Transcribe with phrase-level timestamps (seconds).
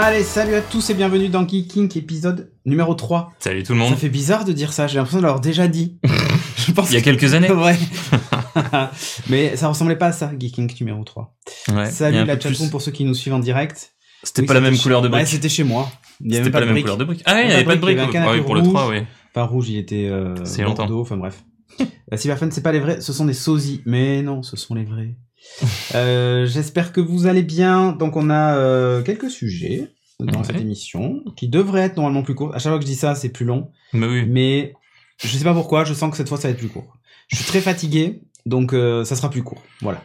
[0.00, 3.32] Allez, salut à tous et bienvenue dans Geeking épisode numéro 3.
[3.40, 3.98] Salut tout le Ça monde.
[3.98, 5.98] fait bizarre de dire ça, j'ai l'impression de l'avoir déjà dit.
[6.56, 7.50] Je pense Il y a que- quelques années.
[7.52, 7.76] Ouais.
[9.28, 11.34] Mais ça ressemblait pas à ça, Geeking numéro 3.
[11.68, 13.92] Ouais, il y a Salut la chatroom pour ceux qui nous suivent en direct.
[14.22, 15.26] C'était Oui, pas la même chez- couleur de Ouais, brique.
[15.28, 15.90] c'était chez moi.
[16.28, 17.22] C'était pas la même couleur de brique.
[17.26, 18.10] Ah ouais, il n'y y avait pas de brique.
[18.10, 18.70] canapé Ouais, pour le rouge.
[18.72, 18.98] 3, oui.
[19.34, 20.88] Pas rouge, il était euh, C'est longtemps.
[21.00, 21.44] enfin bref.
[22.12, 23.82] Euh, Cyberfun, c'est pas les vrais, ce sont des sosies.
[23.84, 25.16] Mais non, ce sont les vrais.
[25.94, 27.92] Euh, J'espère que vous allez bien.
[27.92, 29.88] Donc on a euh, quelques sujets
[30.20, 30.44] dans Ouais.
[30.46, 32.54] cette émission qui devraient être normalement plus courts.
[32.54, 33.70] À chaque fois que je dis ça, c'est plus long.
[33.92, 34.24] Mais oui.
[34.28, 34.74] Mais
[35.22, 36.96] je sais pas pourquoi, je sens que cette fois ça va être plus court.
[37.28, 39.62] Je suis très fatigué, donc euh, ça sera plus court.
[39.80, 40.02] Voilà.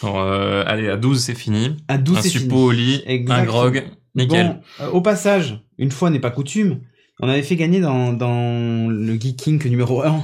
[0.00, 1.76] Genre, allez, à 12, c'est fini.
[1.88, 2.52] À 12, un c'est fini.
[2.54, 3.84] au lit, un grog.
[4.14, 4.60] Nickel.
[4.80, 6.80] Bon, au passage, une fois n'est pas coutume,
[7.20, 10.22] on avait fait gagner dans, dans le Geeking numéro 1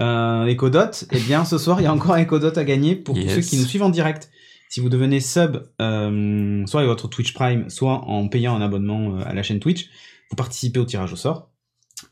[0.00, 0.90] un Ecodot.
[1.12, 3.40] Et bien, ce soir, il y a encore un Ecodot à gagner pour tous ceux
[3.40, 4.30] qui nous suivent en direct.
[4.68, 9.18] Si vous devenez sub, euh, soit avec votre Twitch Prime, soit en payant un abonnement
[9.18, 9.90] euh, à la chaîne Twitch,
[10.30, 11.50] vous participez au tirage au sort.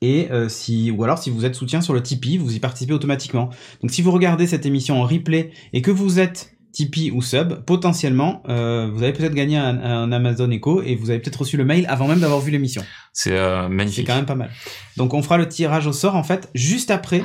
[0.03, 2.93] Et euh, si, ou alors si vous êtes soutien sur le Tipeee, vous y participez
[2.93, 3.51] automatiquement.
[3.81, 7.65] Donc si vous regardez cette émission en replay et que vous êtes Tipeee ou sub,
[7.65, 11.57] potentiellement, euh, vous avez peut-être gagné un, un Amazon Echo et vous avez peut-être reçu
[11.57, 12.85] le mail avant même d'avoir vu l'émission.
[13.13, 14.07] C'est euh, C'est magnifique.
[14.07, 14.51] quand même pas mal.
[14.97, 17.23] Donc on fera le tirage au sort en fait juste après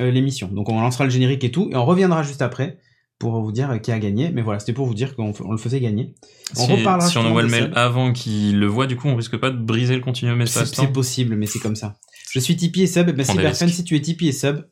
[0.00, 0.48] euh, l'émission.
[0.48, 2.78] Donc on lancera le générique et tout et on reviendra juste après
[3.18, 4.30] pour vous dire qui a gagné.
[4.32, 6.14] Mais voilà, c'était pour vous dire qu'on le faisait gagner.
[6.56, 9.16] On Si, reparlera si on envoie le mail avant qu'il le voit, du coup, on
[9.16, 11.96] risque pas de briser le continuum C'est espace c'est possible, mais c'est comme ça.
[12.32, 13.10] Je suis Tipeee et sub.
[13.10, 13.68] Ben, risques.
[13.68, 14.64] si tu es Tipeee et sub,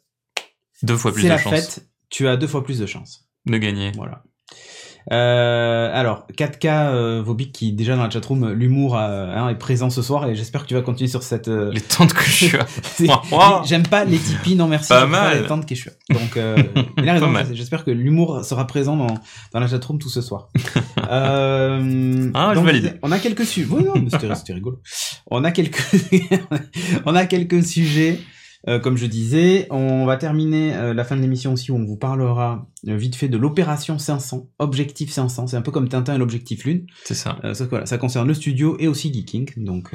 [0.83, 1.89] Deux fois plus c'est de la chance fête.
[2.09, 3.26] Tu as deux fois plus de chance.
[3.47, 3.93] De gagner.
[3.97, 4.23] Voilà.
[5.13, 9.89] Euh, alors, 4K euh, Vobik qui déjà dans la chatroom, l'humour euh, hein, est présent
[9.89, 11.47] ce soir et j'espère que tu vas continuer sur cette.
[11.47, 12.57] euh, Les tentes que je.
[13.67, 14.89] J'aime pas les Tipeee, non merci.
[14.89, 15.43] Pas je mal.
[15.43, 15.93] Les tentes Quechua.
[16.11, 16.57] Donc, euh,
[16.99, 17.33] il a raison.
[17.53, 19.15] J'espère que l'humour sera présent dans,
[19.53, 20.49] dans la chatroom tout ce soir.
[21.09, 22.99] euh, Ah, je donc, valide.
[23.03, 23.69] On a quelques sujets.
[23.71, 23.95] Oui, non,
[24.35, 24.81] c'était rigolo.
[25.31, 25.85] On a quelques,
[27.05, 28.19] on a quelques sujets.
[28.69, 31.85] Euh, comme je disais, on va terminer euh, la fin de l'émission aussi où on
[31.85, 35.47] vous parlera euh, vite fait de l'opération 500, objectif 500.
[35.47, 36.87] C'est un peu comme Tintin et l'objectif Lune.
[37.05, 37.39] C'est ça.
[37.55, 39.53] Ça, voilà, ça concerne le studio et aussi Geeking.
[39.59, 39.93] Donc,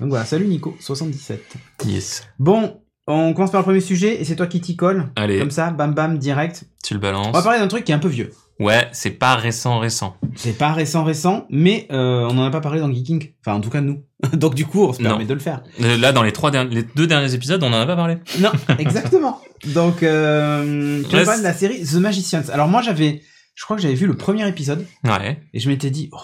[0.00, 1.56] donc voilà, salut Nico, 77.
[1.86, 2.26] Yes.
[2.38, 5.10] Bon, on commence par le premier sujet et c'est toi qui t'y colle.
[5.16, 6.64] Allez, Comme ça, bam bam, direct.
[6.82, 7.42] tu le On va balances.
[7.44, 8.30] parler d'un truc qui est un peu vieux.
[8.60, 10.16] Ouais, c'est pas récent, récent.
[10.34, 13.32] C'est pas récent récent, mais euh, on en a pas parlé dans Geeking.
[13.40, 14.02] Enfin, en tout cas, nous.
[14.32, 15.10] Donc du coup, on se Non.
[15.10, 15.62] permet de le faire.
[15.80, 18.18] Euh, Là, dans les trois derniers, les deux derniers épisodes, on en a pas parlé.
[18.40, 19.40] Non, exactement.
[19.74, 22.48] Donc, euh, tu de la série The Magicians.
[22.52, 23.22] Alors moi, j'avais...
[23.54, 25.40] Je crois que j'avais vu le premier épisode Ouais.
[25.52, 26.16] et je m'étais dit, oh,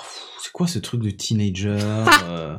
[0.45, 1.79] c'est quoi ce truc de teenager
[2.29, 2.57] euh,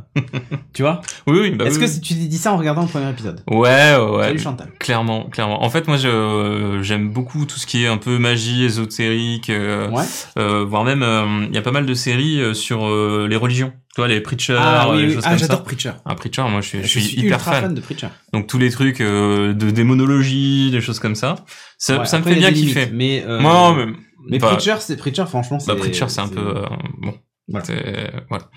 [0.73, 1.01] Tu vois?
[1.27, 2.01] Oui, oui, bah Est-ce oui, que oui.
[2.01, 3.41] tu t'es dit ça en regardant le premier épisode?
[3.47, 4.23] Ouais, ouais, ouais.
[4.23, 4.71] Salut Chantal.
[4.79, 5.63] Clairement, clairement.
[5.63, 9.51] En fait, moi, je euh, j'aime beaucoup tout ce qui est un peu magie ésotérique,
[9.51, 10.03] euh, Ouais.
[10.39, 13.35] euh, voire même euh, il y a pas mal de séries euh, sur euh, les
[13.35, 13.71] religions.
[13.93, 15.63] Tu vois, les preachers, Ah oui, les choses Ah, comme j'adore ça.
[15.63, 15.91] Preacher.
[16.05, 17.61] Un preacher, moi, je suis, je Je suis suis hyper ultra fan.
[17.65, 18.07] fan de Preacher.
[18.33, 21.35] Donc tous les trucs euh, de démonologie, des choses comme ça,
[21.77, 22.89] ça, Ouais, ça me fait bien kiffer.
[22.91, 23.93] Mais, euh, Moi, mais,
[24.31, 25.67] mais bah, Preacher, c'est Preacher, franchement, c'est.
[25.71, 26.65] bah, preacher, c'est un peu euh,
[26.97, 27.13] bon.
[27.47, 28.49] Voilà.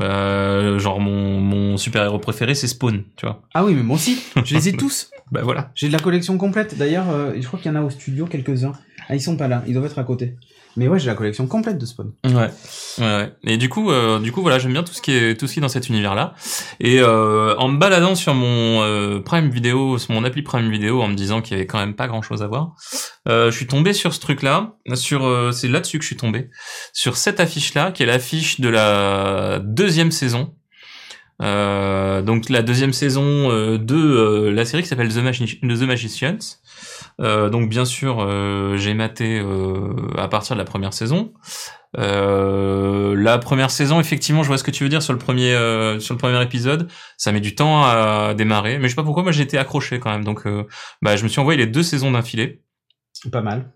[0.00, 3.42] Euh, genre mon mon super héros préféré, c'est Spawn, tu vois.
[3.54, 4.22] Ah oui, mais moi aussi.
[4.44, 5.10] Je les ai tous.
[5.32, 5.70] Bah voilà.
[5.74, 6.76] J'ai de la collection complète.
[6.76, 8.72] D'ailleurs, euh, je crois qu'il y en a au studio quelques-uns.
[9.08, 9.62] Ah, ils sont pas là.
[9.66, 10.36] Ils doivent être à côté.
[10.76, 12.12] Mais ouais, j'ai la collection complète de Spawn.
[12.24, 12.50] Ouais.
[12.98, 13.32] ouais.
[13.44, 15.54] Et du coup, euh, du coup, voilà, j'aime bien tout ce qui est tout ce
[15.54, 16.34] qui est dans cet univers-là.
[16.80, 21.00] Et euh, en me baladant sur mon euh, Prime Vidéo, sur mon appli Prime Vidéo,
[21.00, 22.74] en me disant qu'il y avait quand même pas grand-chose à voir,
[23.26, 24.74] euh, je suis tombé sur ce truc-là.
[24.94, 26.50] Sur, euh, c'est là-dessus que je suis tombé.
[26.92, 30.54] Sur cette affiche-là, qui est l'affiche de la deuxième saison.
[31.40, 36.38] Donc la deuxième saison de la série qui s'appelle The Magicians.
[37.20, 41.32] Euh, donc bien sûr, euh, j'ai maté euh, à partir de la première saison.
[41.98, 45.52] Euh, la première saison, effectivement, je vois ce que tu veux dire sur le premier
[45.54, 46.88] euh, sur le premier épisode.
[47.16, 49.22] Ça met du temps à démarrer, mais je sais pas pourquoi.
[49.22, 50.24] Moi, j'ai été accroché quand même.
[50.24, 50.64] Donc, euh,
[51.02, 52.60] bah, je me suis envoyé les deux saisons d'affilée,
[53.32, 53.70] Pas mal.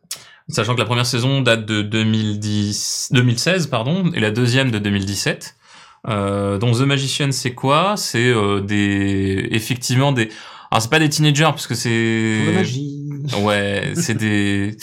[0.49, 5.57] sachant que la première saison date de 2010, 2016, pardon, et la deuxième de 2017.
[6.09, 7.95] Euh, donc The Magician, c'est quoi?
[7.97, 10.31] C'est euh, des effectivement des
[10.71, 11.91] alors c'est pas des teenagers parce que c'est.
[13.43, 14.77] Ouais, c'est des,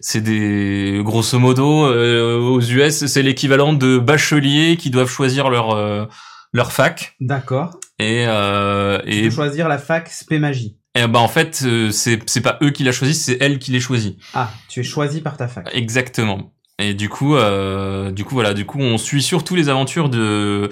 [0.00, 5.70] c'est des, grosso modo, euh, aux US, c'est l'équivalent de bacheliers qui doivent choisir leur
[5.70, 6.06] euh,
[6.52, 7.78] leur fac D'accord.
[7.98, 10.76] et euh, et, choisir la fac spé magie.
[10.94, 13.70] et bah en fait euh, c'est c'est pas eux qui la choisissent, c'est elle qui
[13.72, 14.18] les choisit.
[14.34, 15.68] Ah, tu es choisi par ta fac.
[15.72, 16.52] Exactement.
[16.78, 20.68] Et du coup, euh, du coup voilà, du coup on suit surtout les aventures de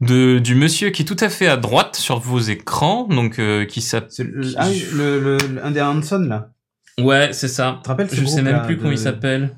[0.00, 3.64] de du monsieur qui est tout à fait à droite sur vos écrans, donc euh,
[3.64, 4.52] qui s'appelle.
[4.56, 6.50] Ah oui, le, le, le- un des Hanson là.
[7.00, 7.80] Ouais, c'est ça.
[7.84, 9.56] Te rappelles Je sais même là, plus comment il s'appelle.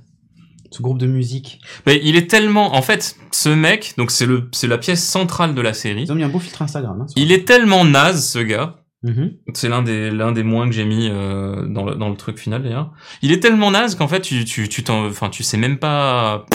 [0.72, 1.60] Ce groupe de musique.
[1.84, 5.54] Mais il est tellement, en fait, ce mec, donc c'est le, c'est la pièce centrale
[5.54, 6.02] de la série.
[6.04, 7.00] Ils ont mis un beau filtre Instagram.
[7.00, 8.76] Hein, Il est tellement naze, ce gars.
[9.02, 9.32] Mhm.
[9.54, 12.38] C'est l'un des, l'un des moins que j'ai mis euh, dans, le, dans le truc
[12.38, 12.92] final d'ailleurs.
[13.22, 16.46] Il est tellement naze qu'en fait, tu, tu, tu t'en, enfin, tu sais même pas.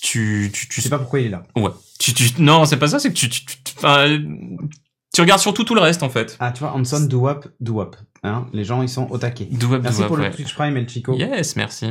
[0.00, 1.42] Tu, tu, tu Je sais pas pourquoi il est là.
[1.56, 1.70] Ouais.
[1.98, 5.74] Tu, tu, non, c'est pas ça, c'est que tu, tu, tu, tu regardes surtout tout
[5.74, 6.36] le reste en fait.
[6.38, 7.96] Ah, tu vois, Hanson, do-wap, do-wap.
[8.22, 9.48] Hein, les gens, ils sont au taquet.
[9.50, 10.28] Douab, Merci pour ouais.
[10.28, 11.14] le Twitch Prime, El Chico.
[11.14, 11.86] Yes, merci.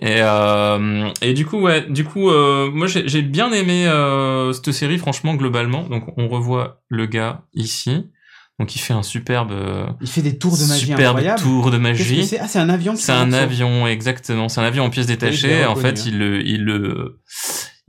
[0.00, 4.54] Et euh, et du coup ouais, du coup euh, moi j'ai j'ai bien aimé euh,
[4.54, 5.82] cette série franchement globalement.
[5.82, 8.10] Donc on revoit le gars ici.
[8.58, 11.78] Donc il fait un superbe euh, Il fait des tours de magie superbe tour de
[11.78, 12.24] magie.
[12.26, 12.38] c'est?
[12.38, 15.64] Ah, c'est un avion C'est un avion exactement, c'est un avion en pièces détachées.
[15.64, 16.04] en reconnu, fait, hein.
[16.06, 17.20] il le il le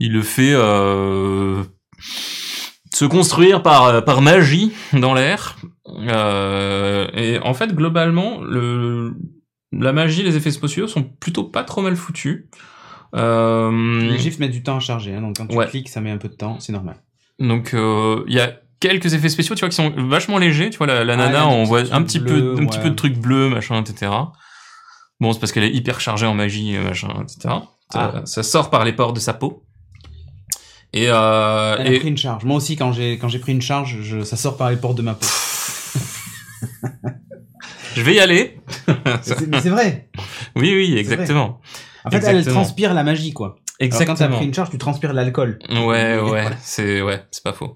[0.00, 1.62] il le fait euh,
[2.92, 5.56] se construire par par magie dans l'air.
[5.86, 9.14] Euh, et en fait, globalement, le
[9.72, 12.46] la magie, les effets spéciaux sont plutôt pas trop mal foutus.
[13.14, 15.66] Euh, Les gifs mettent du temps à charger, hein, donc quand tu Ouais.
[15.68, 16.96] cliques, ça met un peu de temps, c'est normal.
[17.38, 18.54] donc euh, il y a
[18.88, 20.70] quelques effets spéciaux, tu vois, qui sont vachement légers.
[20.70, 22.84] Tu vois, la, la Ah, nana, on voit un petit peu, un petit ouais.
[22.84, 24.12] peu de trucs bleus, machin, etc.
[25.20, 27.54] Bon, c'est parce qu'elle est hyper chargée en magie, machin, etc.
[27.92, 28.22] Ça, Ah.
[28.24, 29.64] ça sort par les pores de sa peau.
[30.92, 32.44] Et, euh, Elle a pris une charge.
[32.44, 34.96] Moi aussi, quand j'ai quand j'ai pris une charge, je, ça sort par les portes
[34.96, 35.26] de ma peau.
[37.96, 38.58] je vais y aller.
[38.88, 40.08] Mais c'est- vrai.
[40.56, 41.60] Oui, oui, exactement.
[42.04, 42.54] En fait, elle, Exactement.
[42.62, 43.56] transpire la magie, quoi.
[43.80, 44.36] Alors, quand t'as Exactement.
[44.36, 45.58] pris une charge, tu transpires l'alcool.
[45.70, 46.50] Ouais, ouais, voilà.
[46.60, 47.74] c'est ouais, c'est pas faux.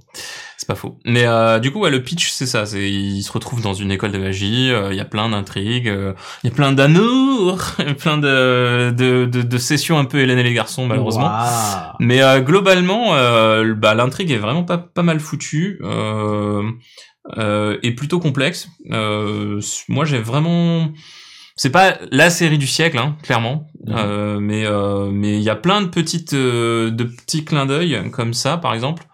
[0.69, 0.99] C'est pas faux.
[1.07, 2.67] Mais euh, du coup, ouais, le pitch, c'est ça.
[2.67, 4.71] C'est il se retrouve dans une école de magie.
[4.71, 5.89] euh, Il y a plein d'intrigues.
[5.89, 6.13] euh,
[6.45, 7.59] Il y a plein d'amour,
[7.99, 11.25] plein de, de de de sessions un peu Hélène et les garçons, malheureusement.
[11.29, 11.93] Waouh.
[12.01, 16.63] Mais euh, globalement, euh, bah, l'intrigue est vraiment pas pas mal foutue euh,
[17.39, 18.69] euh, et plutôt complexe.
[18.93, 20.91] Euh, moi, j'ai vraiment
[21.57, 25.57] c'est pas la série du siècle, hein, clairement, euh, mais euh, mais il y a
[25.57, 29.05] plein de petites euh, de petits clins d'œil comme ça, par exemple,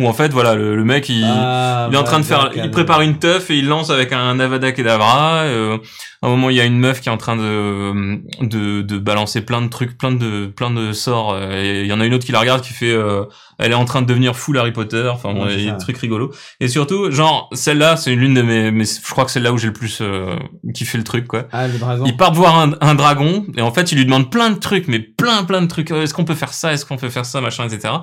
[0.00, 2.50] où en fait, voilà, le, le mec il Ah, il est en train de faire,
[2.56, 5.42] il prépare une teuf et il lance avec un Avada Kedavra.
[5.42, 5.78] Euh,
[6.22, 8.98] à un moment, il y a une meuf qui est en train de, de, de
[8.98, 11.32] balancer plein de trucs, plein de, plein de sorts.
[11.34, 13.24] euh, Et il y en a une autre qui la regarde qui fait, euh,
[13.58, 15.08] elle est en train de devenir full Harry Potter.
[15.12, 16.30] Enfin, bon, Ouais, il y a des trucs rigolos.
[16.60, 19.56] Et surtout, genre, celle-là, c'est l'une de mes, mes, je crois que c'est là où
[19.58, 20.36] j'ai le plus euh,
[20.74, 21.44] kiffé le truc, quoi.
[21.52, 22.04] Ah, le dragon.
[22.06, 24.88] Ils partent voir un, un dragon et en fait, il lui demande plein de trucs,
[24.88, 25.90] mais plein, plein de trucs.
[25.90, 26.72] Euh, Est-ce qu'on peut faire ça?
[26.74, 27.94] Est-ce qu'on peut faire ça, machin, etc.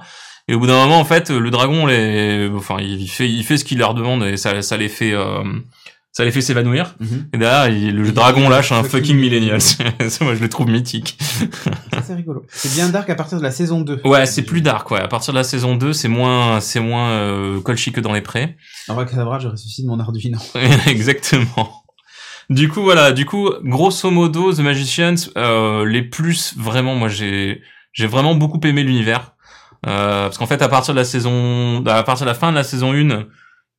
[0.48, 3.58] Et au bout d'un moment, en fait, le dragon, les, enfin, il fait, il fait
[3.58, 5.44] ce qu'il leur demande et ça, ça les fait, euh,
[6.14, 6.96] ça les fait s'évanouir.
[7.02, 7.28] Mhm.
[7.34, 9.60] Et derrière, il- le dragon lâche un fucking fucking millennial.
[10.22, 11.18] Moi, je le trouve mythique.
[12.02, 12.46] C'est rigolo.
[12.50, 14.00] C'est bien dark à partir de la saison 2.
[14.06, 15.02] Ouais, c'est plus dark, ouais.
[15.02, 18.22] À partir de la saison 2, c'est moins, c'est moins euh, colchi que dans les
[18.22, 18.56] prés.
[18.88, 20.38] En vrai, Cadabra, je ressuscite mon Arduino.
[20.88, 21.84] Exactement.
[22.50, 23.12] Du coup, voilà.
[23.12, 27.62] Du coup, grosso modo, The Magicians, euh, les plus vraiment, moi, j'ai,
[27.92, 29.34] j'ai vraiment beaucoup aimé l'univers.
[29.88, 32.56] Euh, parce qu'en fait, à partir de la saison, à partir de la fin de
[32.58, 33.26] la saison 1,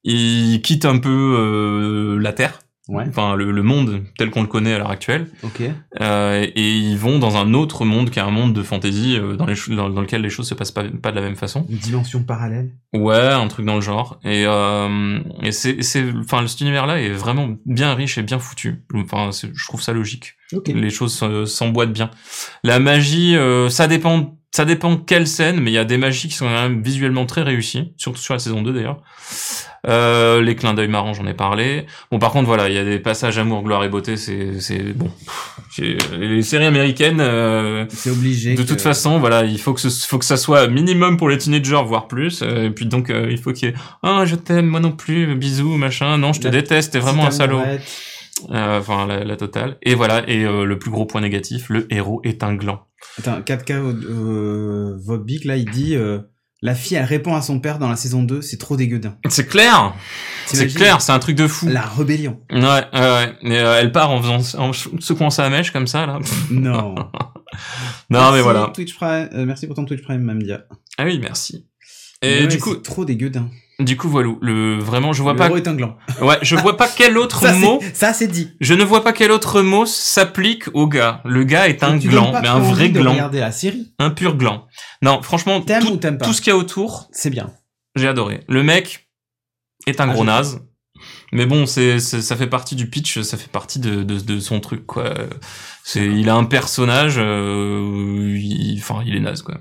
[0.04, 1.08] ils quittent un peu
[1.38, 2.58] euh, la Terre,
[2.88, 5.60] Ouais, enfin le, le monde tel qu'on le connaît à l'heure actuelle, ok.
[6.00, 9.36] euh, et ils vont dans un autre monde qui est un monde de fantasy euh,
[9.36, 11.66] dans, les dans, dans lequel les choses se passent pas, pas de la même façon.
[11.68, 12.70] Une dimension parallèle.
[12.94, 14.18] Ouais, un truc dans le genre.
[14.24, 18.82] Et, euh, et c'est, c'est, enfin, cet univers-là est vraiment bien riche et bien foutu.
[18.94, 20.36] Enfin, je trouve ça logique.
[20.54, 20.68] Ok.
[20.68, 22.10] Les choses se- s'emboîtent bien.
[22.64, 26.28] La magie, euh, ça dépend, ça dépend quelle scène, mais il y a des magies
[26.28, 29.00] qui sont quand même visuellement très réussies, surtout sur la saison 2 d'ailleurs.
[29.86, 31.86] Euh, les clins d'œil marrants, j'en ai parlé.
[32.10, 34.82] Bon, par contre, voilà, il y a des passages amour, gloire et beauté, c'est, c'est
[34.94, 35.10] bon.
[36.18, 38.54] Les séries américaines, euh, C'est obligé.
[38.54, 41.28] de que- toute façon, voilà, il faut que ce, faut que ça soit minimum pour
[41.28, 42.42] les teenagers, voire plus.
[42.42, 44.90] euh, et puis donc, euh, il faut qu'il y ait ah je t'aime, moi non
[44.92, 46.18] plus, bisous, machin.
[46.18, 47.62] Non, je te La déteste, t'es vraiment un salaud.
[48.50, 49.76] Euh, Enfin, la, la totale.
[49.82, 50.28] Et voilà.
[50.28, 52.86] Et euh, le plus gros point négatif, le héros est un gland.
[53.18, 55.96] Attends, 4K euh, Vobic, là, il dit
[56.62, 59.16] La fille, elle répond à son père dans la saison 2, c'est trop dégueudin.
[59.28, 59.94] C'est clair.
[60.46, 61.00] C'est clair.
[61.00, 61.68] C'est un truc de fou.
[61.68, 62.40] La rébellion.
[62.50, 63.34] Ouais, ouais, ouais.
[63.42, 66.18] Et, euh, elle part en faisant, en secouant sa mèche comme ça là.
[66.50, 66.94] Non.
[68.10, 68.70] Non, Merci, mais voilà.
[68.74, 70.64] Twitch Prime, euh, merci pour ton Twitch Prime, Mamdia.
[70.96, 71.66] Ah oui, merci.
[72.22, 73.50] Et ouais, du coup, c'est trop dégueudin.
[73.78, 74.30] Du coup, voilà.
[74.40, 75.48] Le vraiment, je vois Le pas.
[75.50, 75.96] est un gland.
[76.20, 77.80] Ouais, je vois pas quel autre Ça, mot.
[77.94, 78.50] ça, c'est dit.
[78.60, 81.20] Je ne vois pas quel autre mot s'applique au gars.
[81.24, 83.92] Le gars est un tu gland, mais un vrai gland, regarder la série.
[83.98, 84.66] un pur gland.
[85.02, 87.50] Non, franchement, T'aimes tout, ou t'aimes pas tout ce qu'il y a autour, C'est bien.
[87.96, 88.40] j'ai adoré.
[88.48, 89.08] Le mec
[89.86, 90.60] est un Ah, gros naze.
[91.32, 94.40] Mais bon, c'est, c'est- ça fait partie du pitch, ça fait partie de, de, de
[94.40, 95.14] son truc, quoi.
[95.84, 99.58] C'est, il a un personnage, euh, il- enfin, il est naze, quoi.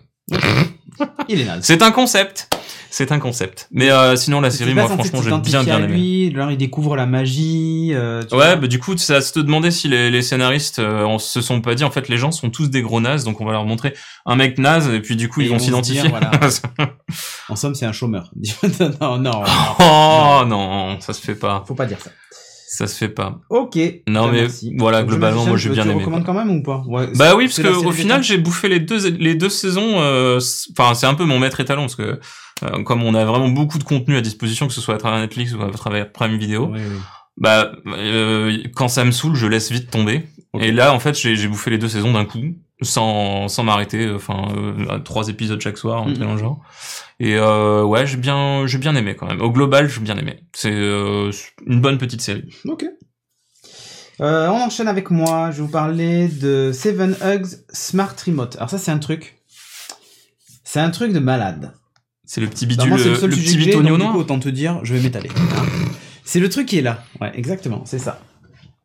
[1.28, 1.60] Il est naze.
[1.64, 2.50] C'est un concept.
[2.98, 3.68] C'est un concept.
[3.72, 5.98] Mais euh, sinon, la série, moi, franchement, j'ai bien bien aimé.
[5.98, 7.92] lui, alors il découvre la magie.
[7.94, 8.56] euh, tu Ouais, vois.
[8.56, 11.62] bah du coup, ça se te demandait si les, les scénaristes euh, on se sont
[11.62, 13.66] pas dit en fait les gens sont tous des gros nazes, donc on va leur
[13.66, 13.94] montrer
[14.26, 16.10] un mec naze et puis du coup Et ils vont s'identifier.
[16.10, 16.32] voilà.
[17.50, 18.32] En somme, c'est un chômeur.
[19.00, 19.44] non, non, non,
[19.80, 22.10] oh non, ça se fait pas, faut pas dire ça.
[22.68, 23.40] ça se fait pas.
[23.50, 23.78] Ok.
[24.08, 24.74] Non Bah, mais merci.
[24.78, 26.00] voilà Donc, globalement moi j'ai tu- bien tu aimé.
[26.00, 26.84] recommandes quand même ou pas?
[26.88, 30.00] Ouais, Bah oui, parce que au final j'ai bouffé les deux les deux saisons.
[30.02, 30.40] euh,
[30.78, 32.20] Enfin c'est un peu mon maître étalon parce que
[32.64, 35.20] euh, comme on a vraiment beaucoup de contenu à disposition, que ce soit à travers
[35.20, 36.82] Netflix ou à travers Prime Video, ouais.
[37.38, 40.28] bah euh, quand ça me saoule, je laisse vite tomber.
[40.60, 44.10] Et là, en fait, j'ai bouffé les deux saisons d'un coup, sans sans m'arrêter.
[44.10, 46.62] Enfin, euh, trois épisodes chaque soir, truc dans le genre.
[47.20, 49.42] Et euh, ouais, j'ai bien j'ai bien aimé quand même.
[49.42, 50.40] Au global, j'ai bien aimé.
[50.54, 51.32] C'est euh,
[51.66, 52.50] une bonne petite série.
[52.66, 52.86] Ok.
[54.20, 55.52] Euh, on enchaîne avec moi.
[55.52, 58.56] Je vais vous parler de Seven Hugs Smart Remote.
[58.56, 59.42] Alors ça, c'est un truc.
[60.64, 61.74] C'est un truc de malade.
[62.28, 64.14] C'est le petit Alors bidule, moi, c'est le petit que j'ai, bitonio donc, du noir.
[64.14, 65.30] coup, autant te dire, je vais m'étaler.
[66.24, 67.04] c'est le truc qui est là.
[67.20, 68.22] Ouais, exactement, c'est ça.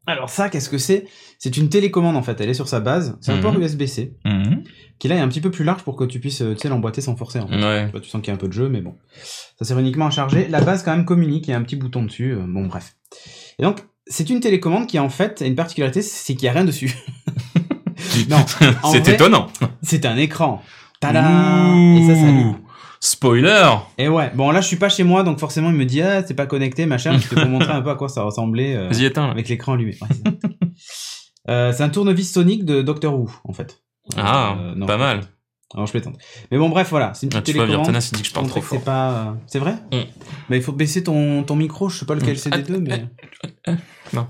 [0.07, 1.05] Alors ça, qu'est-ce que c'est?
[1.39, 2.41] C'est une télécommande en fait.
[2.41, 3.17] Elle est sur sa base.
[3.21, 3.43] C'est un Mhm.
[3.43, 4.63] port USB-C Mhm.
[4.99, 6.69] qui là est un petit peu plus large pour que tu puisses, euh, tu sais,
[6.69, 7.39] l'emboîter sans forcer.
[7.41, 7.55] En fait.
[7.57, 7.85] Ouais.
[7.87, 8.95] Tu vois, tu sens qu'il y a un peu de jeu, mais bon.
[9.59, 10.47] Ça sert uniquement à charger.
[10.49, 11.47] La base, quand même, communique.
[11.49, 12.33] Il y a un petit bouton dessus.
[12.33, 12.95] euh, Bon, bref.
[13.59, 16.53] Et donc, c'est une télécommande qui, en fait, a une particularité, c'est qu'il n'y a
[16.53, 16.97] rien dessus.
[18.29, 18.45] non,
[18.83, 19.49] en C'est vrai, étonnant.
[19.83, 20.63] c'est un écran.
[21.01, 22.15] Tada Et ça.
[23.05, 23.69] Spoiler.
[23.99, 26.23] Et ouais, bon, là, je suis pas chez moi, donc forcément, il me dit, ah,
[26.25, 27.19] c'est pas connecté, machin.
[27.19, 29.29] C'était pour montrer un peu à quoi ça ressemblait euh, Vas-y éteins.
[29.29, 29.97] avec l'écran allumé.
[30.01, 30.31] Ouais, c'est ça.
[31.51, 33.83] Euh, c'est un tournevis sonique de Doctor Who, en fait.
[34.17, 34.87] Ah, Euh, non.
[34.87, 35.23] pas mal.
[35.75, 36.17] Alors, je plaisante.
[36.53, 37.15] Mais bon, bref, voilà.
[37.15, 37.97] C'est une Ah, petite tu vois, télécommande.
[38.01, 38.85] Il dit que je parle trop que c'est fort.
[38.85, 39.97] pas euh, c'est vrai Mm.
[40.49, 42.37] mais il faut baisser ton, ton micro je sais pas lequel Mm.
[42.37, 43.05] c'est des Ah, deux mais
[43.67, 43.73] ah,
[44.13, 44.29] non.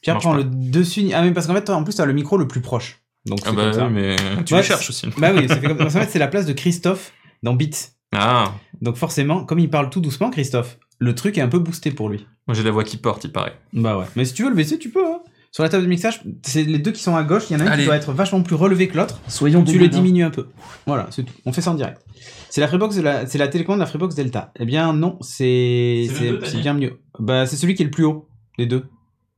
[0.00, 0.36] Pierre prend pas.
[0.38, 2.62] le dessus ah mais parce qu'en fait toi, en plus t'as le micro le plus
[2.62, 5.06] proche donc Ah bah comme ça mais tu Ouais, les cherches aussi.
[5.18, 7.12] bah oui c'est fait comme fait c'est la place de Christophe
[7.42, 11.48] dans Beats Ah, donc forcément comme il parle tout doucement Christophe le truc est un
[11.48, 13.54] peu boosté pour lui moi j'ai la voix qui porte, il paraît.
[13.72, 15.20] bah ouais mais si tu veux le baisser tu peux hein.
[15.52, 17.60] sur la table de mixage c'est les deux qui sont à gauche il y en
[17.60, 17.82] a un Allez.
[17.82, 20.48] qui doit être vachement plus relevé que l'autre Soyons tu le diminues un peu.
[20.86, 21.34] Voilà, c'est tout.
[21.44, 22.02] On fait ça en direct.
[22.48, 24.52] C'est la Freebox, de la, c'est la télécommande de la Freebox Delta.
[24.58, 27.00] Eh bien non, c'est C'est le c'est deux, t'as c'est dit bien mieux.
[27.18, 28.86] Bah c'est celui qui est le plus haut des deux,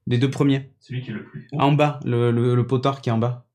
[0.06, 0.70] des deux premiers.
[0.78, 1.48] Celui qui est le plus.
[1.52, 3.46] En bas, le, le, le potard qui est en bas.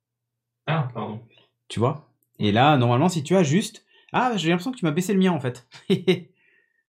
[0.67, 1.21] Ah, pardon.
[1.69, 2.09] Tu vois?
[2.37, 3.84] Et là, normalement, si tu ajustes,
[4.15, 5.67] ah, j'ai l'impression que tu m'as baissé le mien en fait.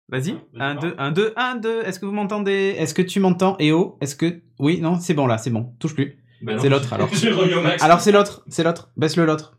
[0.09, 1.81] Vas-y, Ah, 1, vas-y, 2, 1, 2, 1, 2.
[1.83, 2.75] Est-ce que vous m'entendez?
[2.77, 3.55] Est-ce que tu m'entends?
[3.59, 4.43] Et oh, est-ce que.
[4.59, 5.73] Oui, non, c'est bon là, c'est bon.
[5.79, 6.19] Touche plus.
[6.59, 7.09] C'est l'autre, alors.
[7.81, 8.91] Alors c'est l'autre, c'est l'autre.
[8.97, 9.57] Baisse-le l'autre.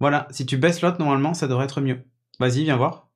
[0.00, 2.02] Voilà, si tu baisses l'autre, normalement, ça devrait être mieux.
[2.40, 3.08] Vas-y, viens voir.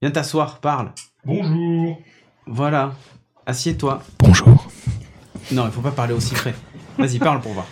[0.00, 0.92] Viens t'asseoir, parle.
[1.24, 1.98] Bonjour.
[2.46, 2.94] Voilà.
[3.44, 4.02] Assieds-toi.
[4.20, 4.68] Bonjour.
[5.52, 6.54] Non, il faut pas parler aussi près.
[6.96, 7.66] Vas-y, parle pour voir.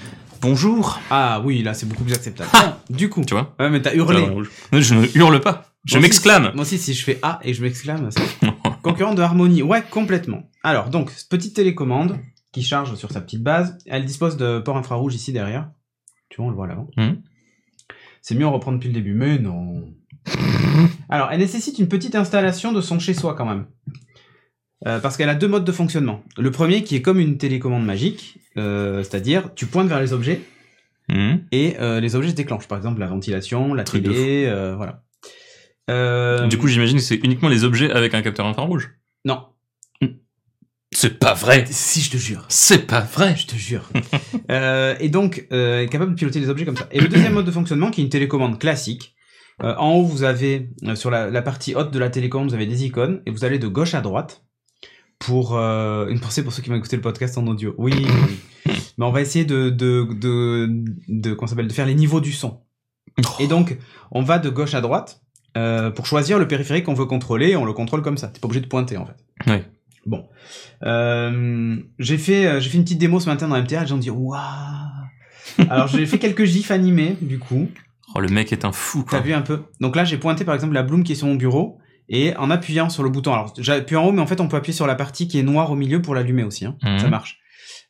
[0.44, 1.00] Bonjour.
[1.08, 2.50] Ah oui, là, c'est beaucoup plus acceptable.
[2.52, 3.24] Ah, du coup.
[3.24, 4.26] Tu vois Ouais, mais t'as hurlé.
[4.72, 5.72] Je ne hurle pas.
[5.86, 6.50] Je m'exclame.
[6.52, 8.50] Moi aussi, si je fais A et je m'exclame, c'est
[8.82, 9.62] concurrent de Harmony.
[9.62, 10.50] Ouais, complètement.
[10.62, 12.18] Alors, donc, petite télécommande
[12.52, 13.78] qui charge sur sa petite base.
[13.86, 15.70] Elle dispose de port infrarouge ici derrière.
[16.28, 16.88] Tu vois, on le voit l'avant.
[16.98, 17.22] Mhm.
[18.20, 19.14] C'est mieux, on reprend depuis le début.
[19.14, 19.94] Mais non.
[21.08, 23.64] Alors, elle nécessite une petite installation de son chez-soi quand même.
[24.86, 26.22] Euh, parce qu'elle a deux modes de fonctionnement.
[26.36, 30.40] Le premier qui est comme une télécommande magique, c'est-à-dire tu pointes vers les objets
[31.10, 31.44] Mhm.
[31.52, 32.66] et euh, les objets se déclenchent.
[32.66, 35.02] Par exemple, la ventilation, la Truc télé, euh, voilà.
[35.90, 38.90] Euh, Du coup, j'imagine que c'est uniquement les objets avec un capteur infrarouge.
[39.24, 39.44] non.
[40.96, 41.64] C'est pas vrai.
[41.68, 42.44] Si, je te jure.
[42.48, 43.34] C'est pas vrai.
[43.36, 43.88] Je te jure.
[44.50, 46.86] Euh, et donc, euh, capable de piloter les objets comme ça.
[46.92, 49.14] Et le deuxième mode de fonctionnement, qui est une télécommande classique.
[49.62, 52.54] Euh, en haut, vous avez, euh, sur la, la partie haute de la télécommande, vous
[52.54, 54.44] avez des icônes, et vous allez de gauche à droite
[55.26, 55.56] pour...
[55.56, 57.74] euh, une pensée pour ceux qui vont écouter le podcast en audio.
[57.78, 58.06] Oui, oui,
[58.66, 58.72] oui.
[58.98, 60.68] Mais on va essayer de, de, de,
[61.08, 62.60] de, s'appelle, de faire les niveaux du son.
[63.38, 63.78] Et donc,
[64.10, 65.20] on va de gauche à droite
[65.56, 68.28] euh, pour choisir le périphérique qu'on veut contrôler, et on le contrôle comme ça.
[68.28, 69.50] T'es pas obligé de pointer, en fait.
[69.50, 69.64] Ouais.
[70.06, 70.26] Bon.
[70.82, 74.10] Euh, j'ai fait, j'ai fait une petite démo ce matin dans et les gens disent
[74.10, 74.40] waouh.
[75.70, 77.68] Alors j'ai fait quelques gifs animés du coup.
[78.14, 79.20] Oh, le mec est un fou, T'as quoi.
[79.20, 79.62] vu un peu?
[79.80, 82.50] Donc là j'ai pointé par exemple la bloom qui est sur mon bureau et en
[82.50, 83.32] appuyant sur le bouton.
[83.32, 85.42] Alors j'appuie en haut, mais en fait on peut appuyer sur la partie qui est
[85.42, 86.66] noire au milieu pour l'allumer aussi.
[86.66, 86.76] Hein.
[86.82, 86.98] Mhm.
[86.98, 87.38] Ça marche.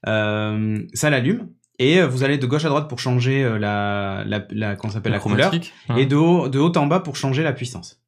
[0.06, 4.25] Euh, ça l'allume et euh, vous allez de gauche à droite pour changer euh, la,
[4.26, 5.52] la, s'appelle la couleur
[5.88, 5.97] hein.
[5.97, 8.00] et de haut, de haut en bas pour changer la puissance.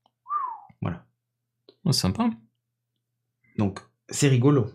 [1.87, 2.29] Oh, sympa.
[3.59, 4.67] Donc, c'est rigolo.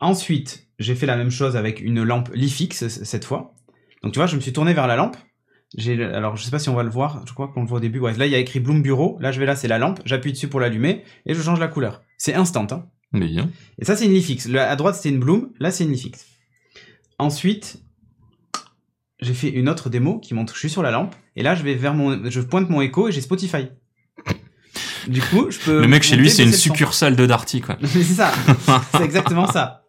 [0.00, 3.54] Ensuite, j'ai fait la même chose avec une lampe Lifix cette fois.
[4.02, 5.16] Donc, tu vois, je me suis tourné vers la lampe.
[5.78, 7.22] Alors, je sais pas si on va le voir.
[7.26, 7.98] Je crois qu'on le voit au début.
[7.98, 9.18] Ouais, là, il y a écrit Bloom Bureau.
[9.20, 10.00] Là, je vais là, c'est la lampe.
[10.04, 12.02] J'appuie dessus pour l'allumer et je change la couleur.
[12.18, 12.66] C'est instant.
[12.70, 12.86] Hein.
[13.12, 13.50] Bien.
[13.78, 14.48] Et ça, c'est une Lifix.
[14.54, 15.50] À droite, c'était une Bloom.
[15.60, 16.26] Là, c'est une Lifix.
[17.18, 17.82] Ensuite,
[19.20, 21.14] j'ai fait une autre démo qui montre que je suis sur la lampe.
[21.34, 23.68] Et là, je vais vers mon, je pointe mon écho et j'ai Spotify.
[25.08, 25.80] Du coup, je peux.
[25.80, 27.78] Le mec chez lui, c'est une succursale de Darty, quoi.
[27.84, 28.32] c'est ça.
[28.92, 29.84] C'est exactement ça.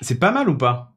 [0.00, 0.95] C'est pas mal ou pas?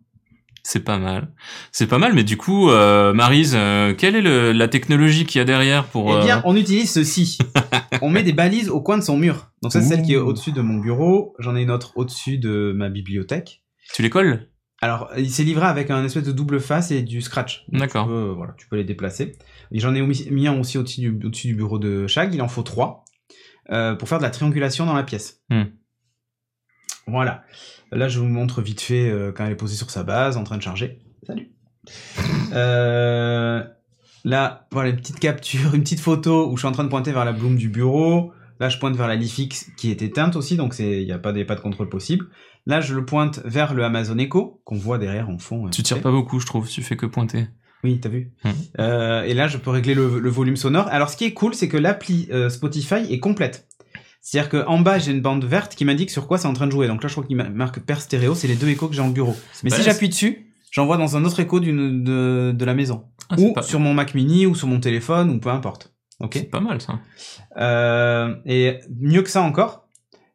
[0.64, 1.32] C'est pas mal.
[1.72, 5.40] C'est pas mal, mais du coup, euh, Maryse, euh, quelle est le, la technologie qu'il
[5.40, 6.18] y a derrière pour...
[6.18, 7.38] Eh bien, euh, on utilise ceci.
[8.02, 9.52] on met des balises au coin de son mur.
[9.62, 11.36] Donc ça, c'est celle qui est au-dessus de mon bureau.
[11.40, 13.64] J'en ai une autre au-dessus de ma bibliothèque.
[13.94, 14.50] Tu les colles?
[14.82, 17.66] Alors, il s'est livré avec un espèce de double face et du scratch.
[17.70, 18.06] D'accord.
[18.06, 19.34] Tu peux, voilà, tu peux les déplacer.
[19.72, 22.34] J'en ai mis un aussi au-dessus du, bureau de Chag.
[22.34, 23.04] Il en faut trois
[23.72, 25.42] euh, pour faire de la triangulation dans la pièce.
[25.50, 25.64] Hmm.
[27.10, 27.44] Voilà.
[27.92, 30.44] Là, je vous montre vite fait euh, quand elle est posée sur sa base, en
[30.44, 31.00] train de charger.
[31.26, 31.50] Salut.
[32.54, 33.64] Euh,
[34.26, 37.12] là, voilà une petite capture, une petite photo où je suis en train de pointer
[37.12, 38.32] vers la bloom du bureau.
[38.60, 41.32] Là, je pointe vers la Lifix qui est éteinte aussi, donc il n'y a pas
[41.32, 42.26] de, pas de contrôle possible.
[42.66, 45.68] Là, je le pointe vers le Amazon Echo qu'on voit derrière en fond.
[45.68, 46.68] euh, Tu tires pas beaucoup, je trouve.
[46.68, 47.48] Tu fais que pointer.
[47.86, 48.32] Oui, t'as vu.
[48.44, 48.52] Mhm.
[48.80, 50.88] Euh, et là, je peux régler le, le volume sonore.
[50.90, 53.69] Alors, ce qui est cool, c'est que l'appli euh, Spotify est complète.
[54.22, 56.72] C'est-à-dire qu'en bas, j'ai une bande verte qui m'indique sur quoi c'est en train de
[56.72, 56.88] jouer.
[56.88, 58.36] Donc là, je crois qu'il ma- marque pair stéréo.
[58.36, 59.36] C'est les deux échos que j'ai en bureau.
[59.64, 63.06] Mais si j'appuie dessus, j'envoie dans un autre écho d'une de, de la maison.
[63.30, 63.62] Ah, ou pas...
[63.62, 65.94] sur mon Mac Mini, ou sur mon téléphone, ou peu importe.
[66.20, 66.32] Ok.
[66.34, 67.00] c'est pas mal, ça.
[67.58, 69.88] Euh, et mieux que ça encore,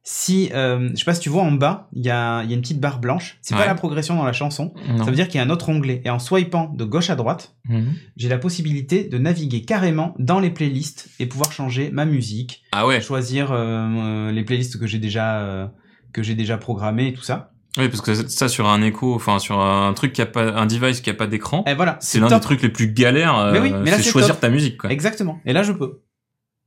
[0.06, 2.54] si euh, je sais pas si tu vois en bas, il y a, y a
[2.54, 3.38] une petite barre blanche.
[3.40, 4.74] C'est pas la progression dans la chanson.
[4.88, 4.98] Non.
[5.02, 6.02] Ça veut dire qu'il y a un autre onglet.
[6.04, 7.94] Et en swipant de gauche à droite, Mhm.
[8.16, 12.86] j'ai la possibilité de naviguer carrément dans les playlists et pouvoir changer ma musique, Ah
[12.86, 13.00] ouais.
[13.00, 15.66] choisir euh, euh, les playlists que j'ai déjà euh,
[16.12, 17.50] que j'ai déjà programmées et tout ça.
[17.78, 20.66] Oui, parce que ça, sur un écho, enfin, sur un truc qui a pas, un
[20.66, 23.36] device qui a pas d'écran, Et voilà, c'est l'un des trucs les plus galères.
[23.36, 24.40] euh, Mais oui, mais là, c'est c'est choisir top.
[24.42, 24.92] ta musique, quoi.
[24.92, 25.40] Exactement.
[25.46, 26.02] Et là, je peux.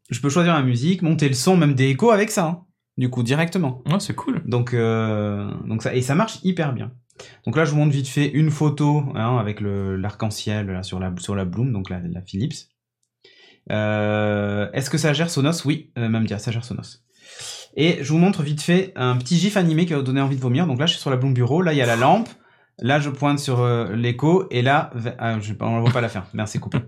[0.10, 2.46] Je peux choisir ma musique, monter le son, même des échos avec ça.
[2.46, 2.60] hein.
[2.97, 3.83] Du coup, directement.
[3.85, 4.41] Ouais, c'est cool.
[4.45, 6.91] Donc, euh, donc ça, et ça marche hyper bien.
[7.45, 11.36] Donc là, je vous montre vite fait une photo hein, avec l'arc-en-ciel sur la sur
[11.36, 12.55] la bloom, donc la, la Philips.
[13.71, 15.63] Euh, Est-ce que ça gère Sonos?
[15.65, 17.03] Oui, euh, même dire ça gère Sonos.
[17.75, 20.38] Et je vous montre vite fait un petit gif animé qui va vous donner envie
[20.38, 20.65] de vomir.
[20.65, 21.62] Donc là, je suis sur la bloom bureau.
[21.62, 22.29] Là, il y a la lampe.
[22.79, 24.47] Là, je pointe sur l'écho.
[24.49, 26.25] Et là, ah, je, on ne voit pas la fin.
[26.47, 26.79] C'est coupé.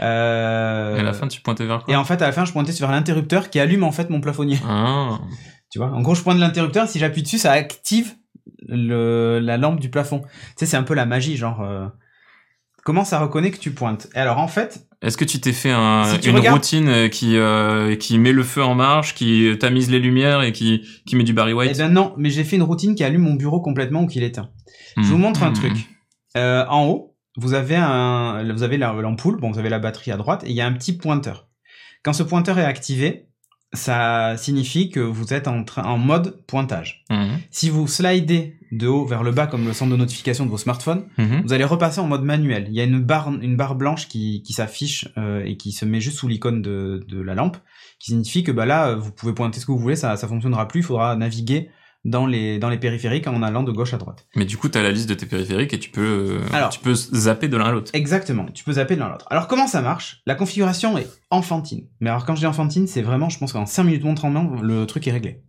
[0.00, 2.44] Euh, Et à la fin, tu pointais vers quoi et en fait, à la fin,
[2.44, 4.58] je pointais sur l'interrupteur qui allume en fait mon plafonnier.
[4.68, 5.18] Ah.
[5.70, 8.14] Tu vois, en gros, je pointe l'interrupteur, si j'appuie dessus, ça active
[8.68, 10.20] le, la lampe du plafond.
[10.20, 10.28] Tu
[10.58, 11.60] sais, c'est un peu la magie, genre.
[11.62, 11.86] euh,
[12.84, 14.06] comment ça reconnaît que tu pointes?
[14.14, 16.88] Et alors, en fait, Est-ce que tu t'es fait un, Si tu une regardes- routine
[16.88, 20.86] euh, qui qui qui met le feu en marche, qui tamise les lumières et qui
[21.04, 23.22] qui met du Barry eh White ben non, mais j'ai fait une routine qui allume
[23.22, 24.50] mon bureau complètement ou qui l'éteint.
[24.96, 25.54] Je vous montre un Hmm.
[25.54, 25.72] truc.
[26.36, 30.10] Euh, en haut, vous avez un, vous avez la- l'ampoule, bon, vous avez la batterie
[30.12, 31.48] à droite, et il y a un petit pointeur.
[32.02, 33.28] Quand ce pointeur est activé,
[33.72, 37.04] ça signifie que vous êtes en, train, en mode pointage.
[37.10, 37.38] Mhm.
[37.50, 40.56] Si vous slidez de haut vers le bas comme le centre de notification de vos
[40.58, 41.42] smartphones, Mhm.
[41.44, 42.66] vous allez repasser en mode manuel.
[42.68, 45.84] Il y a une barre, une barre blanche qui, qui s'affiche euh, et qui se
[45.84, 47.56] met juste sous l'icône de, de la lampe,
[47.98, 50.68] qui signifie que bah là, vous pouvez pointer ce que vous voulez, ça, ça fonctionnera
[50.68, 50.80] plus.
[50.80, 51.68] Il faudra naviguer
[52.08, 54.26] dans les, dans les périphériques en allant de gauche à droite.
[54.36, 56.70] Mais du coup, t'as la liste de tes périphériques et tu peux euh, Alors.
[56.70, 57.90] tu peux zapper de l'un à l'autre.
[57.94, 58.46] Exactement.
[58.46, 59.26] Tu peux zapper de l'un à l'autre.
[59.28, 60.22] Alors comment ça marche?
[60.24, 61.86] La configuration est enfantine.
[62.00, 64.30] Mais alors quand je dis enfantine, c'est vraiment, je pense qu'en 5 minutes montre en
[64.30, 65.42] main, le truc est réglé.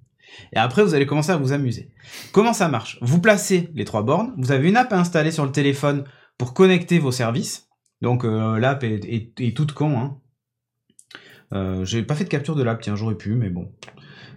[0.54, 1.92] Et après, vous allez commencer à vous amuser.
[2.32, 2.98] Comment ça marche?
[3.02, 4.34] Vous placez les trois bornes.
[4.38, 6.04] Vous avez une app à installer sur le téléphone
[6.38, 7.70] pour connecter vos services.
[8.02, 9.98] Donc euh, l'app est, est- est toute con.
[10.00, 10.18] Hein.
[11.54, 13.72] Euh, J'ai pas fait de capture de l'app, tiens, j'aurais pu, mais bon.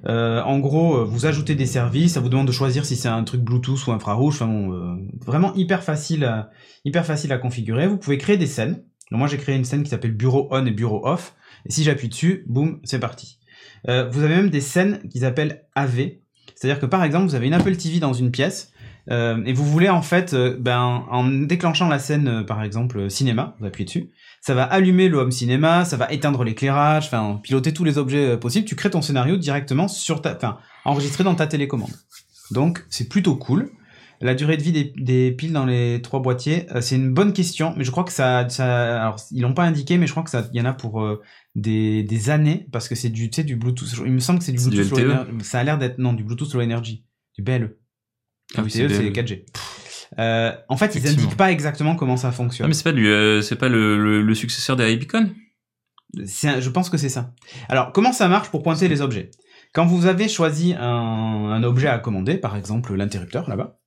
[0.06, 3.08] Euh, en gros, euh, vous ajoutez des services, ça vous demande de choisir si c'est
[3.08, 4.36] un truc Bluetooth ou infrarouge.
[4.36, 6.50] Enfin bon, euh, vraiment hyper facile, à,
[6.84, 7.86] hyper facile à configurer.
[7.86, 8.82] Vous pouvez créer des scènes.
[9.10, 11.34] Donc moi, j'ai créé une scène qui s'appelle Bureau On et Bureau Off.
[11.66, 13.38] Et si j'appuie dessus, boum, c'est parti.
[13.88, 16.12] Euh, vous avez même des scènes qu'ils appellent AV.
[16.54, 18.72] C'est-à-dire que par exemple, vous avez une Apple TV dans une pièce
[19.10, 23.56] euh, et vous voulez en fait, euh, ben, en déclenchant la scène, par exemple, cinéma,
[23.58, 24.10] vous appuyez dessus,
[24.40, 28.30] ça va allumer le home cinéma, ça va éteindre l'éclairage, enfin, piloter tous les objets
[28.30, 28.64] euh, possibles.
[28.66, 31.90] Tu crées ton scénario directement sur ta, enfin, enregistré dans ta télécommande.
[32.50, 33.70] Donc, c'est plutôt cool.
[34.22, 37.32] La durée de vie des, des piles dans les trois boîtiers, euh, c'est une bonne
[37.32, 40.22] question, mais je crois que ça, ça alors ils l'ont pas indiqué, mais je crois
[40.22, 41.22] que ça, il y en a pour euh,
[41.54, 43.88] des, des années parce que c'est du, tu sais, du Bluetooth.
[44.04, 44.98] Il me semble que c'est du Bluetooth.
[44.98, 45.12] Low?
[45.14, 47.78] Ener- ça a l'air d'être non, du Bluetooth Low Energy, du BLE.
[48.56, 49.44] Ah oui, LTE, c'est c'est BLE.
[50.16, 50.20] 4G.
[50.20, 52.68] Euh, en fait, ils indiquent pas exactement comment ça Ah, fonctionne.
[52.68, 54.98] mais c'est pas lui, euh, c'est pas le, le, le successeur des
[56.24, 57.32] C'est un- je pense que c'est ça.
[57.68, 59.30] Alors, comment ça marche pour pointer les objets?
[59.72, 63.78] Quand vous avez choisi un, un objet à commander, par exemple l'interrupteur là-bas,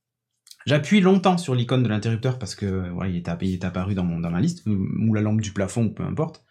[0.65, 3.93] j'appuie longtemps sur l'icône de l'interrupteur parce que voilà, il, est, app- il est apparu
[3.93, 4.71] dans, mon, dans ma liste, ou
[5.09, 6.43] ou la lampe du plafond, ou peu importe.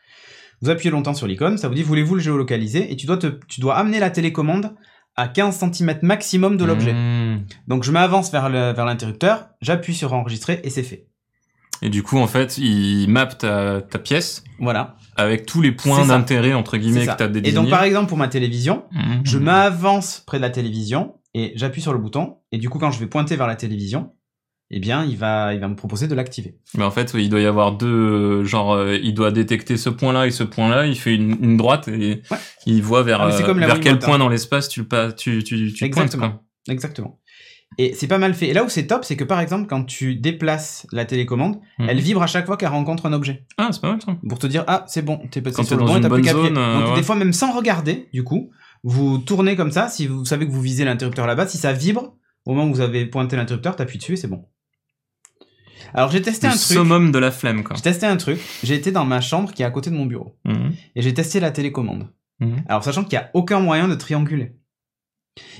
[0.61, 2.93] Vous appuyez longtemps sur l'icône, ça vous dit voulez-vous le géolocaliser?
[2.93, 4.75] Et tu dois, te, tu dois amener la télécommande
[5.17, 6.93] à 15 cm maximum de l'objet.
[6.95, 7.45] Mmh.
[7.69, 11.07] Donc je m'avance vers l'interrupteur, j'appuie sur enregistrer et c'est fait.
[11.85, 14.97] Et du coup, en fait, il mappe ta, ta pièce Voilà.
[15.17, 17.53] avec tous les points d'intérêt entre guillemets que t'as Et désignés.
[17.53, 19.23] donc par exemple pour ma télévision, Mhm.
[19.25, 22.93] je m'avance près de la télévision et j'appuie sur le bouton et du coup quand
[22.93, 24.13] je vais pointer vers la télévision,
[24.75, 26.57] eh bien il va il va me proposer de l'activer.
[26.77, 29.77] Mais en fait, oui, il doit y avoir deux, euh, genre, euh, il doit détecter
[29.77, 30.87] ce point-là et ce point-là.
[30.87, 32.39] Il fait une, une droite et Ouais.
[32.67, 35.45] il voit vers Ah, euh, comme vers quel point dans l'espace tu le pas, tu
[35.45, 36.05] tu tu pointes.
[36.05, 36.31] Exactement.
[36.31, 36.43] Quoi.
[36.69, 37.19] Exactement.
[37.79, 38.49] Et c'est pas mal fait.
[38.49, 41.87] Et là où c'est top, c'est que par exemple quand tu déplaces la télécommande, Mhm.
[41.89, 43.47] elle vibre à chaque fois qu'elle rencontre un objet.
[43.57, 44.15] Ah, c'est pas mal ça.
[44.29, 46.21] pour te dire ah c'est bon t'es passé Quand sur le bon et t'as plus
[46.23, 46.95] qu'à donc ouais.
[46.97, 48.51] des fois même sans regarder du coup
[48.85, 52.15] vous tournez comme ça si vous savez que vous visez l'interrupteur là-bas si ça vibre
[52.45, 54.45] au moment où vous avez pointé l'interrupteur t'appuies dessus et c'est bon
[55.95, 57.77] alors j'ai testé Le un truc summum de la flemme, quoi.
[57.77, 60.07] j'ai testé un truc j'ai été dans ma chambre qui est à côté de mon
[60.07, 60.73] bureau Mhm.
[60.97, 62.09] et j'ai testé la télécommande
[62.41, 62.63] Mhm.
[62.69, 64.53] alors sachant qu'il y a aucun moyen de trianguler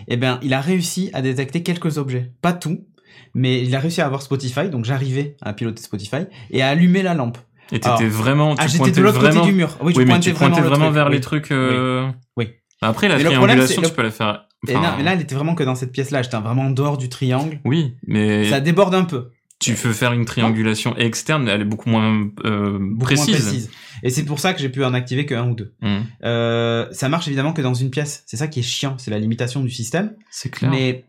[0.09, 2.87] eh bien il a réussi à détecter quelques objets pas tout
[3.35, 7.03] mais il a réussi à avoir Spotify donc j'arrivais à piloter Spotify et à allumer
[7.03, 7.39] la lampe
[7.71, 9.41] Et t'étais vraiment, tu ah j'étais de l'autre vraiment.
[9.41, 11.15] côté du mur oui, oui, mais pointais tu pointais vraiment vers oui.
[11.15, 11.51] les trucs.
[11.53, 12.49] euh, Oui.
[12.83, 14.47] Après, la Mais problème, triangulation, tu peux la faire.
[14.69, 16.21] Et enfin, non, mais là, elle était vraiment que dans cette pièce-là.
[16.23, 17.61] J'étais vraiment en dehors du triangle.
[17.65, 19.31] Oui, mais Ça déborde un peu.
[19.63, 23.29] Tu veux faire une triangulation externe, elle est beaucoup moins euh, Beaucoup précise.
[23.29, 23.71] moins précise.
[24.03, 25.75] Et c'est pour ça que j'ai pu en activer que un ou deux.
[25.81, 26.05] Mhm.
[26.25, 28.25] Euh, ça marche évidemment que dans une pièce.
[28.27, 28.97] C'est ça qui est chiant.
[28.99, 30.15] C'est la limitation du système.
[30.31, 30.71] C'est clair.
[30.71, 31.05] Mais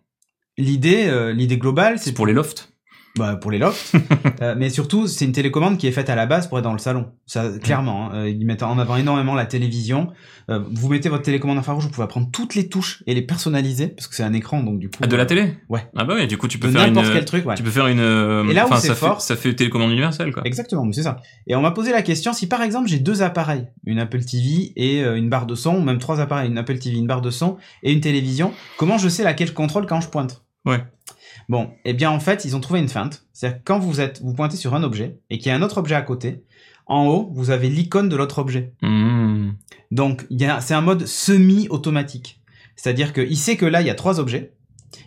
[0.57, 2.72] l'idée, euh, l'idée globale, c'est C'est pour les lofts.
[3.17, 3.93] Bah, pour les lofts.
[4.41, 6.73] Euh, mais surtout, c'est une télécommande qui est faite à la base pour être dans
[6.73, 7.11] le salon.
[7.25, 8.15] Ça, clairement, hein.
[8.15, 10.09] Euh, ils mettent en avant énormément la télévision.
[10.49, 13.87] Euh, vous mettez votre télécommande infrarouge, vous pouvez prendre toutes les touches et les personnaliser
[13.87, 14.97] parce que c'est un écran, donc du coup.
[15.01, 15.85] Ah, de la télé Ouais.
[15.95, 16.93] Ah bah ouais, du coup tu peux de faire une.
[16.93, 17.55] n'importe quel truc, ouais.
[17.55, 17.99] Tu peux faire une.
[18.01, 20.41] euh, Et là où enfin, c'est ça fort- fait, ça fait télécommande universelle quoi.
[20.45, 21.17] Exactement, c'est ça.
[21.47, 24.73] Et on m'a posé la question si par exemple j'ai deux appareils, une Apple TV
[24.75, 27.21] et euh, une barre de son, ou même trois appareils, une Apple TV, une barre
[27.21, 30.43] de son et une télévision, comment je sais laquelle je contrôle quand je pointe?
[30.65, 30.83] Ouais.
[31.49, 33.25] Bon, eh bien en fait ils ont trouvé une feinte.
[33.33, 35.77] C'est-à-dire quand vous êtes, vous pointez sur un objet et qu'il y a un autre
[35.77, 36.43] objet à côté,
[36.85, 38.73] en haut vous avez l'icône de l'autre objet.
[38.81, 39.55] Mhm.
[39.91, 40.25] Donc
[40.59, 42.39] c'est un mode semi-automatique.
[42.75, 44.53] C'est-à-dire qu'il sait que là il y a trois objets.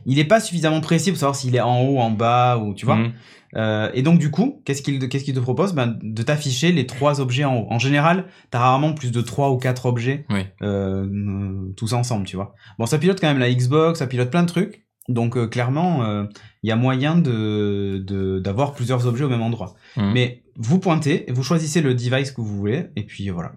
[0.04, 2.86] Il n'est pas suffisamment précis pour savoir s'il est en haut, en bas ou tu
[2.86, 2.96] vois.
[2.96, 3.12] Mhm.
[3.56, 5.72] Euh, et donc du coup, qu'est-ce qu'il te propose?
[5.72, 7.66] Ben, De t'afficher les trois objets en haut.
[7.70, 10.40] En général, t'as rarement plus de trois ou quatre objets Oui.
[10.62, 12.54] euh, tous ensemble, tu vois.
[12.78, 14.84] Bon, ça pilote quand même la Xbox, ça pilote plein de trucs.
[15.08, 16.24] Donc euh, clairement, euh,
[16.62, 19.74] il y a moyen de de- d'avoir plusieurs objets au même endroit.
[19.96, 20.12] Mhm.
[20.12, 23.52] Mais vous pointez, vous choisissez le device que vous voulez, et puis voilà.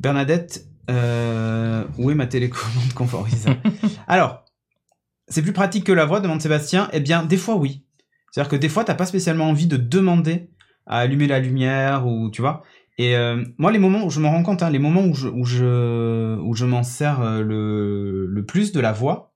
[0.00, 3.50] Bernadette, euh, où est ma télécommande conformisée
[4.08, 4.44] Alors,
[5.28, 6.88] c'est plus pratique que la voix, demande Sébastien.
[6.92, 7.84] Eh bien, des fois, oui.
[8.30, 10.50] C'est-à-dire que des fois, t'as pas spécialement envie de demander
[10.86, 12.62] à allumer la lumière ou tu vois.
[12.98, 15.28] Et euh, moi, les moments où je me rends compte, hein, les moments où je
[15.28, 19.33] où je où je m'en sers euh, le le plus de la voix,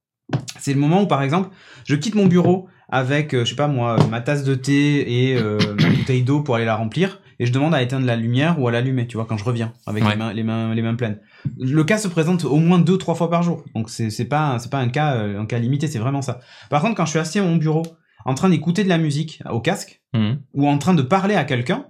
[0.58, 1.50] c'est le moment où, par exemple,
[1.84, 5.36] je quitte mon bureau avec, euh, je sais pas moi, ma tasse de thé et
[5.36, 8.58] euh, ma bouteille d'eau pour aller la remplir, et je demande à éteindre la lumière
[8.60, 10.10] ou à l'allumer, tu vois, quand je reviens avec Ouais.
[10.12, 11.20] les mains les mains les mains pleines.
[11.58, 14.70] Le cas se présente au moins deux trois fois par jour, donc c'est pas c'est
[14.70, 16.40] pas un cas euh, un cas limité, c'est vraiment ça.
[16.70, 17.82] Par contre, quand je suis assis à mon bureau,
[18.24, 20.38] en train d'écouter de la musique au casque Mhm.
[20.54, 21.84] ou en train de parler à quelqu'un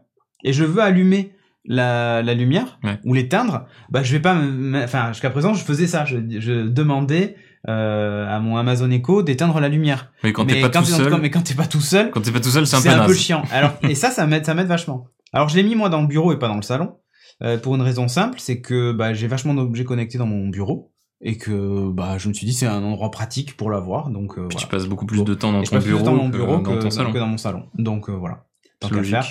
[0.45, 1.33] et je veux allumer
[1.65, 2.99] la, la lumière Ouais.
[3.05, 4.37] ou l'éteindre, bah je vais pas
[4.85, 9.59] enfin jusqu'à présent je faisais ça, je, je demandais euh, à mon Amazon Echo d'éteindre
[9.61, 10.13] la lumière.
[10.23, 12.31] Mais quand t'es pas quand tout seul, mais quand t'es pas tout seul, quand t'es
[12.31, 13.19] pas tout seul, c'est un peu un peu naze.
[13.19, 13.43] chiant.
[13.53, 15.09] Alors et ça ça m'aide ça m'aide vachement.
[15.33, 16.97] Alors je l'ai mis moi dans le bureau et pas dans le salon
[17.43, 20.93] euh, pour une raison simple, c'est que bah, j'ai vachement d'objets connectés dans mon bureau
[21.21, 24.47] et que bah je me suis dit c'est un endroit pratique pour l'avoir donc euh,
[24.47, 24.59] Puis voilà.
[24.59, 26.63] tu passes beaucoup plus de temps dans Et ton bureau, dans mon que bureau dans
[26.63, 27.13] que, ton salon.
[27.13, 27.69] que dans mon salon.
[27.75, 28.47] Donc euh, voilà.
[28.81, 29.27] Tant qu'à faire,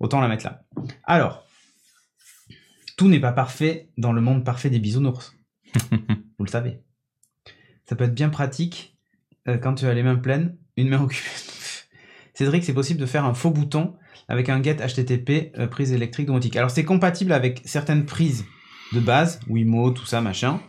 [0.00, 0.62] autant la mettre là.
[1.04, 1.44] Alors,
[2.96, 5.36] tout n'est pas parfait dans le monde parfait des bisounours.
[6.38, 6.80] Vous le savez.
[7.88, 8.98] Ça peut être bien pratique
[9.48, 11.30] euh, quand tu as les mains pleines, une main occupée.
[12.34, 13.94] Cédric, c'est possible de faire un faux bouton
[14.28, 16.54] avec un get HTTP euh, prise électrique domotique.
[16.56, 18.44] Alors c'est compatible avec certaines prises
[18.92, 20.60] de base, Wimo, tout ça, machin.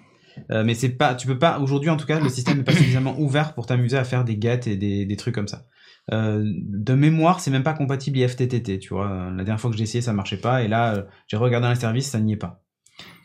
[0.49, 2.71] Euh, mais c'est pas, tu peux pas, aujourd'hui en tout cas, le système n'est pas
[2.71, 5.65] suffisamment ouvert pour t'amuser à faire des get et des, trucs comme ça.
[6.09, 9.29] De mémoire, c'est même pas compatible IFTTT, tu vois.
[9.35, 11.79] La dernière fois que j'ai essayé, ça marchait pas, et là, j'ai regardé dans les
[11.79, 12.63] services, ça n'y est pas.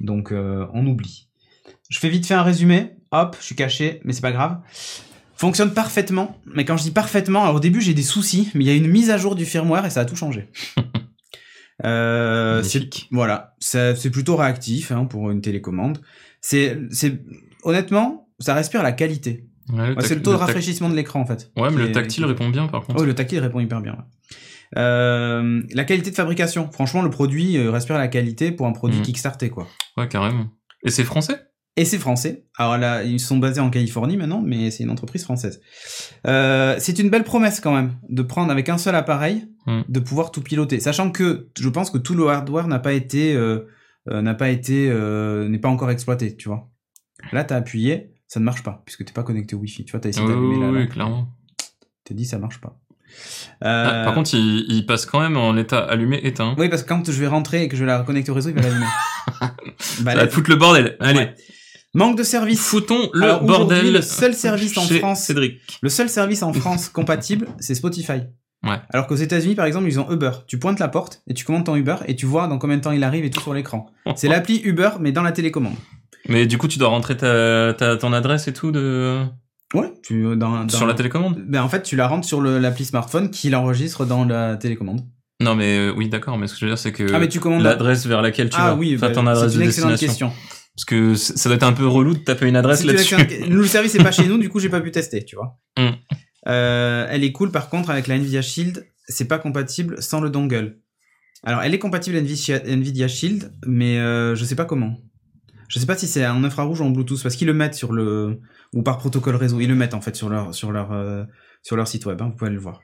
[0.01, 1.31] Donc, on oublie.
[1.89, 2.97] Je fais vite fait un résumé.
[3.15, 4.59] Hop, je suis caché, mais c'est pas grave.
[5.37, 8.67] Fonctionne parfaitement, mais quand je dis parfaitement, alors au début j'ai des soucis, mais il
[8.67, 10.49] y a une mise à jour du firmware et ça a tout changé.
[11.85, 12.63] euh,
[13.11, 15.99] voilà, c'est plutôt réactif hein, pour une télécommande.
[16.41, 16.79] C'est,
[17.63, 19.47] honnêtement, ça respire la qualité.
[19.71, 21.51] Ouais, Ouais, tac- c'est le taux de rafraîchissement de l'écran en fait.
[21.57, 23.01] Ouais, mais le tactile répond bien par contre.
[23.01, 23.93] Oh, le tactile répond hyper bien.
[23.93, 24.79] ouais.
[24.79, 26.71] Euh, la qualité de fabrication.
[26.71, 29.05] Franchement, le produit euh, respire la qualité pour un produit Mhm.
[29.05, 29.69] Kickstarter, quoi.
[29.97, 30.47] Ouais, carrément.
[30.85, 31.41] Et c'est français?
[31.77, 32.45] Et c'est français.
[32.57, 35.61] Alors là, ils sont basés en Californie maintenant, mais c'est une entreprise française.
[36.27, 39.81] Euh, c'est une belle promesse quand même de prendre avec un seul appareil, Mm.
[39.89, 43.35] de pouvoir tout piloter, sachant que je pense que tout le hardware n'a pas été
[43.35, 43.61] euh,
[44.11, 44.89] euh, n'a pas été
[45.49, 46.69] n'est pas encore exploité, tu vois.
[47.33, 49.87] Là, t'as appuyé, ça ne marche pas puisque t'es pas connecté au Wi-Fi.
[49.87, 51.29] Tu vois, t'as essayé d'allumer oui, la oui, clairement.
[52.05, 52.79] t'es dit ça marche pas.
[53.63, 56.55] Ah, par contre, il, il passe quand même en état allumé éteint.
[56.59, 58.51] oui, parce que quand je vais rentrer et que je vais la reconnecter au réseau,
[58.51, 58.87] il va l'allumer.
[59.79, 60.97] Ça bah, va te foutre le bordel.
[61.01, 61.35] Allez, Ouais.
[61.95, 62.61] Manque de service.
[62.61, 63.93] foutons le Alors, bordel.
[63.93, 65.61] le seul service en France- Cédric.
[65.81, 68.23] Le seul service en France compatible, c'est Spotify.
[68.67, 68.81] Ouais.
[68.93, 70.31] Alors qu'aux États-Unis, par exemple, ils ont Uber.
[70.47, 72.83] Tu pointes la porte et tu commandes ton Uber et tu vois dans combien de
[72.83, 73.87] temps il arrive et tout sur l'écran.
[74.17, 75.75] C'est l'appli Uber, mais dans la télécommande.
[76.29, 79.23] Mais du coup, tu dois rentrer ta, ta, ton adresse et tout de...
[79.75, 79.93] Ouais.
[80.03, 82.85] Tu, euh, dans, dans- sur la télécommande Ben, en fait, tu la rentres sur l'appli
[82.87, 85.03] smartphone qui l'enregistre dans la télécommande.
[85.43, 86.39] Non, mais euh, oui, d'accord.
[86.39, 87.63] Mais ce que je veux dire, c'est que ah, mais tu commandes.
[87.63, 89.91] l'adresse vers laquelle tu ah vas, oui, enfin, bah, ton adresse c'est une de excellente
[89.91, 90.29] destination.
[90.31, 90.43] question.
[90.77, 93.17] Parce que ça doit être un peu relou de taper une adresse là-dessus.
[93.49, 95.59] Nous, le service est pas chez nous, du coup, j'ai pas pu tester, tu vois.
[95.79, 95.95] Hmm.
[96.47, 100.29] Euh, elle est cool, par contre, avec la Nvidia Shield, c'est pas compatible sans le
[100.29, 100.79] dongle.
[101.43, 104.99] Alors, elle est compatible Nvidia, Nvidia Shield, mais euh, je sais pas comment.
[105.69, 107.93] Je sais pas si c'est en infrarouge ou en Bluetooth, parce qu'ils le mettent sur
[107.93, 108.41] le
[108.75, 109.61] ou par protocole réseau.
[109.61, 111.25] Ils le mettent en fait sur leur sur leur euh,
[111.63, 112.21] sur leur site web.
[112.21, 112.81] hein, vous pouvez aller le voir.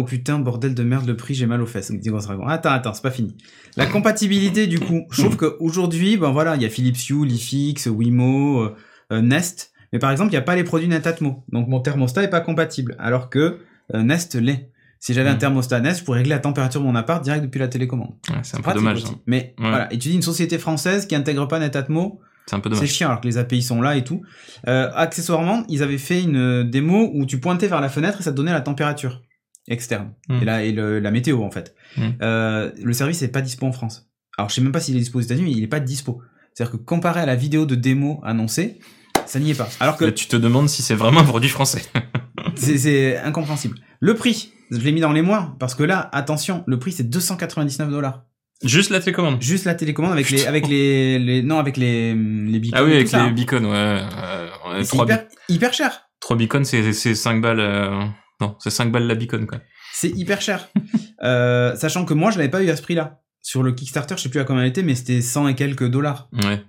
[0.00, 1.90] Oh putain, bordel de merde, le prix, j'ai mal aux fesses.
[1.92, 2.46] dit Ghost Dragon.
[2.46, 3.36] Attends, attends, c'est pas fini.
[3.76, 7.86] La compatibilité, du coup, je trouve qu'aujourd'hui, ben voilà, il y a Philips Hue, Lifix,
[7.86, 8.74] Wimo, euh,
[9.12, 11.44] euh, Nest, mais par exemple, il n'y a pas les produits Netatmo.
[11.52, 13.58] Donc mon thermostat est pas compatible, alors que
[13.94, 14.70] euh, Nest l'est.
[15.00, 15.38] Si j'avais un Mm.
[15.38, 18.14] thermostat Nest, je pourrais régler la température de mon appart direct depuis la télécommande.
[18.30, 19.04] Ouais, c'est un peu dommage.
[19.06, 19.14] hein.
[19.26, 19.68] Mais Ouais.
[19.68, 22.74] voilà, et tu dis une société française qui intègre pas Netatmo, C'est un peu c'est
[22.76, 22.88] dommage.
[22.90, 24.22] chiant alors que les API sont là et tout.
[24.68, 28.30] Euh, accessoirement, ils avaient fait une démo où tu pointais vers la fenêtre et ça
[28.32, 29.22] te donnait la température
[29.70, 30.38] externe Mm.
[30.42, 31.74] et, la, et le- la météo en fait.
[31.96, 32.02] Mm.
[32.22, 34.10] Euh, le service est pas dispo en France.
[34.36, 36.20] Alors je sais même pas s'il est dispo aux États-Unis, mais il est pas dispo.
[36.54, 38.80] C'est-à-dire que comparé à la vidéo de démo annoncée,
[39.26, 39.68] ça n'y est pas.
[39.80, 41.82] Alors que tu te demandes si c'est vraiment un produit français.
[42.56, 43.76] c'est- incompréhensible.
[44.00, 47.04] Le prix, je l'ai mis dans les mois parce que là, attention, le prix c'est
[47.08, 48.24] 299 dollars.
[48.62, 49.40] Juste la télécommande.
[49.40, 52.92] Juste la télécommande avec les avec les, les non avec les les beacons Ah oui,
[52.94, 53.32] avec ça, les hein.
[53.32, 53.74] beacons, ouais.
[53.74, 56.02] Euh, hyper, hyper cher.
[56.20, 57.60] trois beacons, c'est, c'est 5 balles.
[57.60, 58.04] euh,
[58.40, 59.60] Non, c'est 5 balles la beacon, quoi.
[59.92, 60.68] C'est hyper cher.
[61.22, 63.22] euh, sachant que moi, je l'avais pas eu à ce prix-là.
[63.42, 65.88] Sur le Kickstarter, je sais plus à combien elle était, mais c'était 100 et quelques
[65.88, 66.28] dollars.
[66.44, 66.62] Ouais.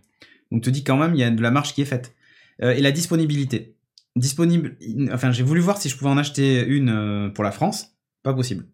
[0.52, 2.16] Donc, te dis quand même, il y a de la marge qui est faite.
[2.62, 3.76] Euh, et la disponibilité.
[4.16, 4.78] Disponible.
[5.12, 7.96] Enfin, j'ai voulu voir si je pouvais en acheter une euh, pour la France.
[8.24, 8.66] Pas possible.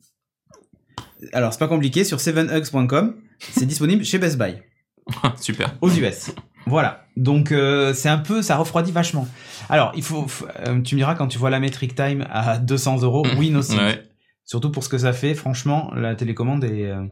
[1.33, 2.03] Alors, c'est pas compliqué.
[2.03, 4.57] Sur 7hugs.com, c'est disponible chez Best Buy.
[5.39, 5.75] Super.
[5.81, 6.31] aux US.
[6.65, 7.07] Voilà.
[7.17, 9.27] Donc euh, c'est un peu, ça refroidit vachement.
[9.69, 10.27] Alors il faut,
[10.60, 13.62] euh, tu me diras quand tu vois la Metric Time à 200 euros, oui no.
[13.62, 14.03] Ouais.
[14.45, 17.03] Surtout pour ce que ça fait, franchement, la télécommande est, euh,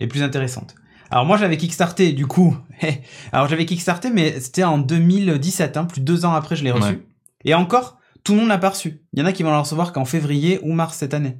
[0.00, 0.74] est plus intéressante.
[1.10, 2.56] Alors moi j'avais kickstarté du coup.
[3.32, 6.72] Alors j'avais kickstarté mais c'était en 2017, hein, plus de deux ans après je l'ai
[6.72, 6.90] reçu.
[6.90, 7.06] Ouais.
[7.44, 9.00] Et encore, tout le monde l'a pas reçu.
[9.12, 11.36] Il y en a qui vont le recevoir qu'en février ou mars cette année.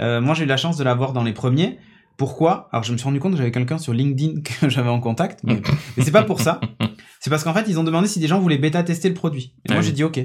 [0.00, 1.78] Euh, moi, j'ai eu la chance de l'avoir dans les premiers.
[2.20, 2.68] Pourquoi?
[2.70, 5.40] Alors, je me suis rendu compte que j'avais quelqu'un sur LinkedIn que j'avais en contact,
[5.42, 5.62] mais,
[5.96, 6.60] mais c'est pas pour ça.
[7.18, 9.54] C'est parce qu'en fait, ils ont demandé si des gens voulaient bêta tester le produit.
[9.64, 9.86] Et Ah moi, oui.
[9.86, 10.20] j'ai dit OK.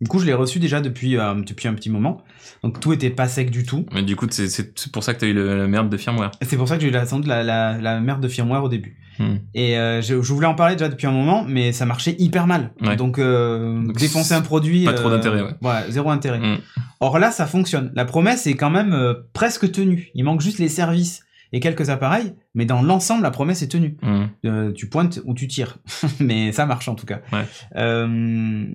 [0.00, 2.22] Du coup, je l'ai reçu déjà depuis euh, depuis un petit moment.
[2.62, 3.84] Donc tout était pas sec du tout.
[3.92, 6.30] Mais du coup, c'est, pour ça que t'as eu le, la merde de firmware.
[6.40, 8.64] C'est pour ça que j'ai eu la, sans doute la, la, la merde de firmware
[8.64, 8.96] au début.
[9.18, 9.36] Hmm.
[9.54, 12.46] Et euh, je, je voulais en parler déjà depuis un moment, mais ça marchait hyper
[12.46, 12.72] mal.
[12.82, 12.96] Ouais.
[12.96, 15.54] Donc, euh, Donc, défoncer un produit, pas trop euh, d'intérêt, ouais.
[15.60, 16.40] Voilà, zéro intérêt.
[16.40, 16.58] Hmm.
[17.00, 17.92] Or là, ça fonctionne.
[17.94, 20.10] La promesse est quand même presque tenue.
[20.14, 21.20] Il manque juste les services
[21.54, 23.96] et quelques appareils, mais dans l'ensemble, la promesse est tenue.
[24.02, 24.24] Hmm.
[24.44, 25.78] Euh, tu pointes ou tu tires,
[26.20, 27.20] mais ça marche en tout cas.
[27.32, 27.46] Ouais.
[27.76, 28.66] Euh,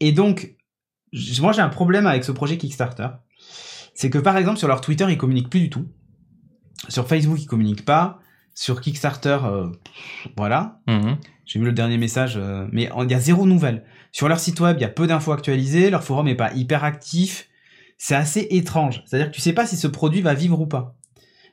[0.00, 0.56] et donc,
[1.40, 3.06] moi j'ai un problème avec ce projet Kickstarter,
[3.94, 5.86] c'est que par exemple sur leur Twitter ils communiquent plus du tout,
[6.88, 8.18] sur Facebook ils communiquent pas,
[8.52, 9.68] sur Kickstarter, euh,
[10.36, 10.80] voilà.
[10.88, 11.18] Mhm.
[11.46, 12.36] J'ai vu le dernier message,
[12.72, 13.84] mais il y a zéro nouvelle.
[14.10, 16.82] Sur leur site web, il y a peu d'infos actualisées, leur forum est pas hyper
[16.84, 17.48] actif.
[17.96, 19.02] C'est assez étrange.
[19.06, 20.97] C'est-à-dire que tu sais pas si ce produit va vivre ou pas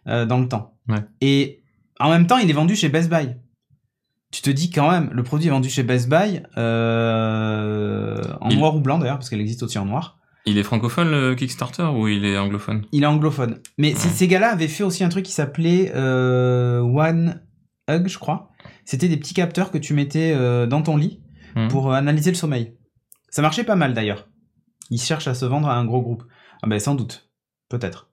[0.07, 0.77] euh, dans le temps.
[0.87, 1.03] Ouais.
[1.21, 1.63] Et
[1.99, 3.35] en même temps, il est vendu chez Best Buy.
[4.31, 6.41] Tu te dis quand même, le produit est vendu chez Best Buy,
[7.15, 10.17] euh, en Il- noir ou blanc d'ailleurs, parce qu'elle existe aussi en noir.
[10.45, 12.85] Il est francophone le Kickstarter ou il est anglophone?
[12.91, 13.59] Il est anglophone.
[13.77, 14.13] Mais ces- Ouais.
[14.13, 17.41] ces gars-là avaient fait aussi un truc qui s'appelait euh, One
[17.89, 18.49] Hug, je crois.
[18.83, 21.21] C'était des petits capteurs que tu mettais euh, dans ton lit
[21.55, 21.69] Hmm.
[21.69, 22.75] pour analyser le sommeil.
[23.29, 24.27] Ça marchait pas mal d'ailleurs.
[24.89, 26.23] Ils cherchent à se vendre à un gros groupe.
[26.61, 27.29] Ah ben sans doute,
[27.69, 28.09] peut-être.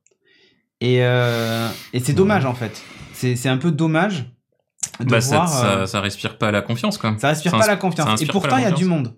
[0.84, 2.82] Et, euh, et c'est dommage en fait.
[3.14, 4.26] C'est un peu dommage
[4.98, 5.48] de Bah, ça, voir.
[5.48, 7.14] ça, euh, ça respire pas la confiance, quoi.
[7.18, 8.20] ça respire ça pas la confiance.
[8.20, 9.14] Et pourtant il y a du monde.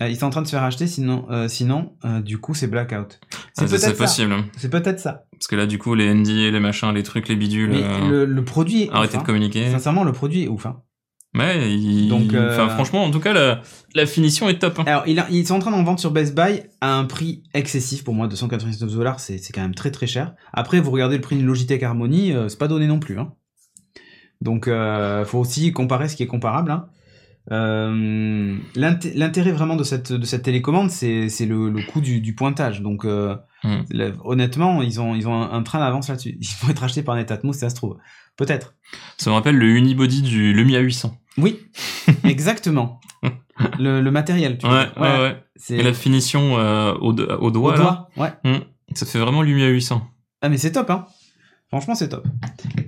[0.00, 2.54] Euh, ils sont en train de se faire acheter, sinon, euh, sinon euh, du coup
[2.54, 3.20] c'est blackout.
[3.54, 4.34] C'est peut-être possible.
[4.56, 5.24] C'est peut-être ça.
[5.32, 8.08] Parce que là, du coup, les NDA, les machins, les trucs, les bidules, Mais euh,
[8.08, 9.66] le, le produit est arrêtez ouf, de communiquer.
[9.66, 9.72] hein.
[9.72, 10.66] Sincèrement, le produit est ouf.
[10.66, 10.80] hein.
[11.34, 13.62] Ouais, il- Donc, euh, enfin, franchement, en tout cas, la,
[13.94, 14.78] la finition est top.
[14.80, 14.84] hein.
[14.86, 17.42] Alors, il a- ils sont en train d'en vendre sur Best Buy à un prix
[17.54, 20.34] excessif pour moi, 299 dollars, c'est quand même très très cher.
[20.52, 23.18] Après, vous regardez le prix d'une Logitech Harmony, euh, c'est pas donné non plus.
[23.18, 23.32] Hein.
[24.42, 26.70] Donc, euh, faut aussi comparer ce qui est comparable.
[26.70, 26.86] Hein.
[27.50, 32.34] Euh, l'inté- L'intérêt vraiment de cette, de cette télécommande, c'est le, le coût du, du
[32.34, 32.82] pointage.
[32.82, 33.82] Donc, euh, Mm.
[33.90, 36.36] la- honnêtement, ils ont, ils ont un, un train d'avance là-dessus.
[36.40, 37.96] Ils vont être achetés par Netatmo si ça se trouve.
[38.36, 38.74] Peut-être.
[39.18, 41.16] Ça me rappelle le unibody du Lumia 800.
[41.38, 41.60] Oui,
[42.24, 43.00] exactement.
[43.78, 45.12] Le, le matériel, tu Ouais, vois.
[45.12, 45.76] ouais, ouais.
[45.76, 48.08] Et la finition euh, au, do- au au doigt, là, doigt.
[48.44, 48.60] Ouais.
[48.94, 50.06] ça fait vraiment Lumia 800.
[50.40, 51.06] Ah mais c'est top hein.
[51.68, 52.26] Franchement c'est top.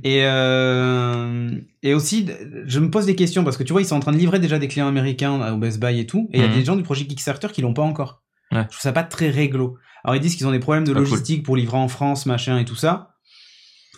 [0.02, 1.50] Et euh,
[1.82, 2.26] et aussi
[2.66, 4.40] je me pose des questions parce que tu vois ils sont en train de livrer
[4.40, 6.54] déjà des clients américains au Best Buy et tout et il y a Mhm.
[6.54, 8.22] des gens du projet Kickstarter qui l'ont pas encore.
[8.52, 8.62] Ouais.
[8.64, 9.76] Je trouve ça pas très réglo.
[10.02, 11.02] Alors ils disent qu'ils ont des problèmes de cool.
[11.02, 13.10] logistique pour livrer en France machin et tout ça.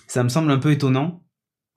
[0.06, 1.22] Ça me semble un peu étonnant.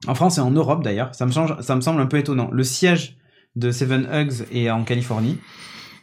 [0.06, 2.48] En France et en Europe d'ailleurs, ça me change, ça me semble un peu étonnant.
[2.50, 3.16] Le siège
[3.56, 5.38] de Seven Hugs est en Californie.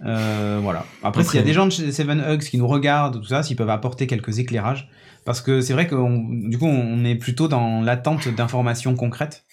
[0.06, 0.86] Euh, voilà.
[1.04, 3.42] Après, s'il y a des gens de chez Seven Hugs qui nous regardent, tout ça,
[3.42, 4.90] s'ils peuvent apporter quelques éclairages,
[5.26, 5.96] parce que c'est vrai que
[6.50, 9.46] du coup, on est plutôt dans l'attente d'informations concrètes.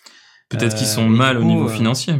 [0.50, 2.14] Peut-être Euh, qu'ils sont et du mal au niveau euh, financier.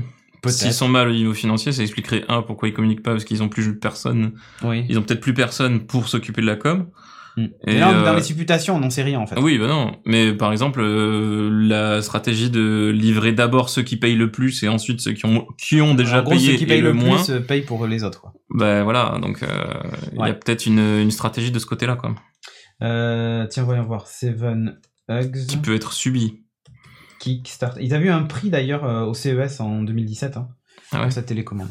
[0.47, 3.43] S'ils sont mal au niveau financier, ça expliquerait un pourquoi ils communiquent pas parce qu'ils
[3.43, 4.33] ont plus personne.
[4.63, 4.85] Oui.
[4.89, 6.89] Ils ont peut-être plus personne pour s'occuper de la com.
[7.37, 7.47] Mm.
[7.67, 9.39] Et là, on est euh, dans les supputations, on n'en sait rien en fait.
[9.41, 9.97] Oui, bah non.
[10.05, 14.69] Mais par exemple, euh, la stratégie de livrer d'abord ceux qui payent le plus et
[14.69, 16.89] ensuite ceux qui ont qui ont déjà en gros, payé ceux qui et payent le,
[16.89, 17.17] le, moins.
[17.17, 18.21] plus euh, payent pour les autres.
[18.21, 18.33] Quoi.
[18.51, 19.49] Bah voilà, donc euh,
[20.13, 22.15] il y a peut-être une, une stratégie de ce côté-là, quoi,
[22.83, 24.07] Euh, tiens, voyons voir.
[24.07, 25.47] Seven Hugs.
[25.49, 26.41] qui peut être subie.
[27.19, 27.81] Kickstarter.
[27.83, 30.49] Ils avaient eu un prix d'ailleurs euh, au CES en 2017 hein,
[30.93, 31.03] Ah ouais.
[31.05, 31.71] pour cette télécommande.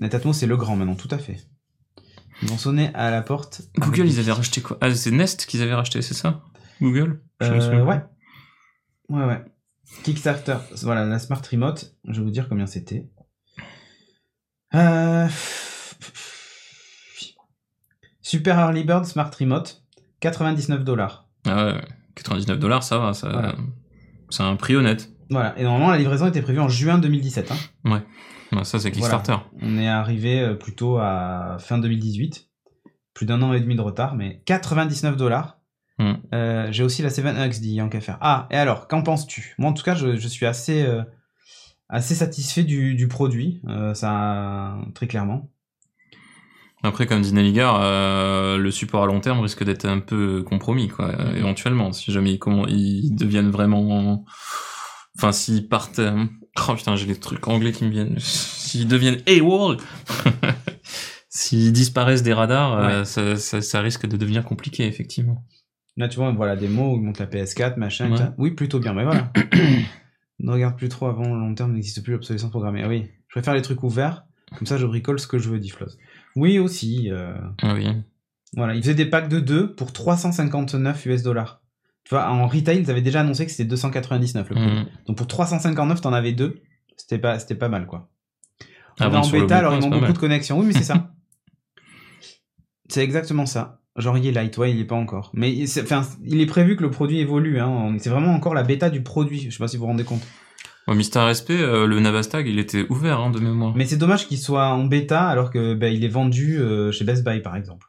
[0.00, 1.36] Netatmo, c'est le grand maintenant, tout à fait.
[2.42, 3.62] Ils vont sonner à la porte.
[3.78, 4.78] Google, ils avaient racheté quoi?
[4.80, 6.42] Ah, c'est Nest qu'ils avaient racheté, c'est ça?
[6.80, 7.20] Google?
[7.42, 8.02] Euh, ouais.
[9.08, 9.44] Ouais, ouais.
[10.04, 13.08] Kickstarter, voilà, la Smart Remote, je vais vous dire combien c'était.
[14.74, 15.26] Euh...
[18.22, 19.82] Super Early Bird Smart Remote,
[20.20, 21.28] 99 dollars.
[21.46, 21.80] Ah ouais,
[22.14, 23.56] 99 dollars, ça va, ça, Voilà.
[24.28, 25.10] c'est un prix honnête.
[25.30, 27.50] Voilà, et normalement la livraison était prévue en juin 2017.
[27.50, 27.56] Hein.
[27.90, 28.02] Ouais,
[28.64, 29.36] ça, c'est Kickstarter.
[29.62, 32.48] On est arrivé euh, plutôt à fin 2018.
[33.14, 35.58] Plus d'un an et demi de retard, mais 99 dollars.
[35.98, 36.14] Hmm.
[36.32, 38.18] Euh, J'ai aussi la 7X dit Yank faire.
[38.20, 39.54] Ah, et alors, qu'en penses-tu?
[39.58, 41.02] Moi, en tout cas, je, je suis assez, euh,
[41.88, 43.60] assez satisfait du, du produit.
[43.68, 45.50] Euh, ça, très clairement.
[46.82, 50.88] Après, comme dit Nelligar, euh, le support à long terme risque d'être un peu compromis,
[50.88, 54.24] quoi, euh, éventuellement, si jamais ils, deviennent vraiment...
[55.16, 56.00] Enfin, s'ils partent...
[56.68, 58.18] Oh putain, j'ai les trucs anglais qui me viennent.
[58.18, 59.76] S'ils deviennent AWOL
[61.28, 65.44] S'ils disparaissent des radars, euh, ça, ça, ça risque de devenir compliqué, effectivement.
[65.96, 68.10] Là, tu vois, voilà des mots montent la PS4, machin.
[68.10, 68.24] Ouais.
[68.36, 69.32] Oui, plutôt bien, mais voilà.
[70.40, 72.84] ne regarde plus trop avant, long terme n'existe plus l'obsolescence programmée.
[72.86, 74.24] Oui, je préfère les trucs ouverts.
[74.58, 75.96] Comme ça, je bricole ce que je veux, dit Floss.
[76.34, 77.10] Oui, aussi.
[77.12, 77.86] euh, Ah oui.
[78.56, 81.59] Voilà, ils faisaient des packs de 2 pour 359 US dollars.
[82.10, 84.66] Tu vois, en retail, ils avaient déjà annoncé que c'était 299 le prix.
[84.66, 84.86] Mhm.
[85.06, 86.60] Donc pour 359, t'en avais deux.
[86.96, 88.10] C'était pas, c'était pas mal, quoi.
[88.98, 90.12] Ah, On est en bêta, alors ils ont beaucoup mal.
[90.12, 90.58] de connexions.
[90.58, 91.12] Oui, mais c'est ça.
[92.88, 93.80] c'est exactement ça.
[93.96, 95.30] Genre, il est light, ouais, il est pas encore.
[95.34, 97.60] Mais il- c'est- enfin, il est prévu que le produit évolue.
[97.60, 97.94] Hein.
[98.00, 99.42] C'est vraiment encore la bêta du produit.
[99.48, 100.22] Je sais pas si vous vous rendez compte.
[100.88, 103.72] Au Mister SP, euh, le Navastag, il était ouvert hein, de mémoire.
[103.76, 107.04] Mais c'est dommage qu'il soit en bêta alors que ben, il est vendu euh, chez
[107.04, 107.86] Best Buy, par exemple.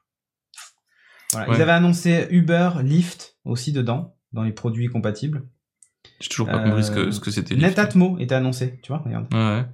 [1.31, 1.49] Voilà.
[1.49, 1.55] Ouais.
[1.57, 5.43] Ils avaient annoncé Uber, Lyft aussi dedans, dans les produits compatibles.
[6.19, 7.56] J'ai toujours pas Euh, compris ce que, ce que c'était.
[7.56, 9.32] Netatmo était annoncé, tu vois, regarde.
[9.34, 9.65] Ouais.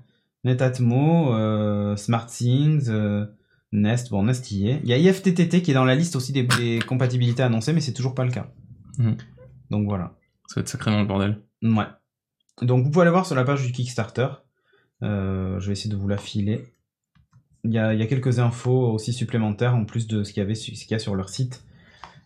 [0.44, 3.26] Netatmo, euh, SmartThings, euh,
[3.72, 4.80] Nest, bon Nest y est.
[4.84, 7.82] Il y a IFTTT qui est dans la liste aussi des, des compatibilités annoncées, mais
[7.82, 8.48] c'est toujours pas le cas.
[8.98, 9.18] Mhm.
[9.70, 10.16] Donc voilà.
[10.48, 11.42] Ça va être sacrément le bordel.
[11.62, 11.86] Ouais.
[12.62, 14.28] Donc vous pouvez aller voir sur la page du Kickstarter.
[15.04, 16.66] Euh, je vais essayer de vous la filer.
[17.64, 20.42] Il y a, il y a quelques infos aussi supplémentaires en plus de ce qu'il
[20.42, 21.64] y avait ce qu'il y a sur leur site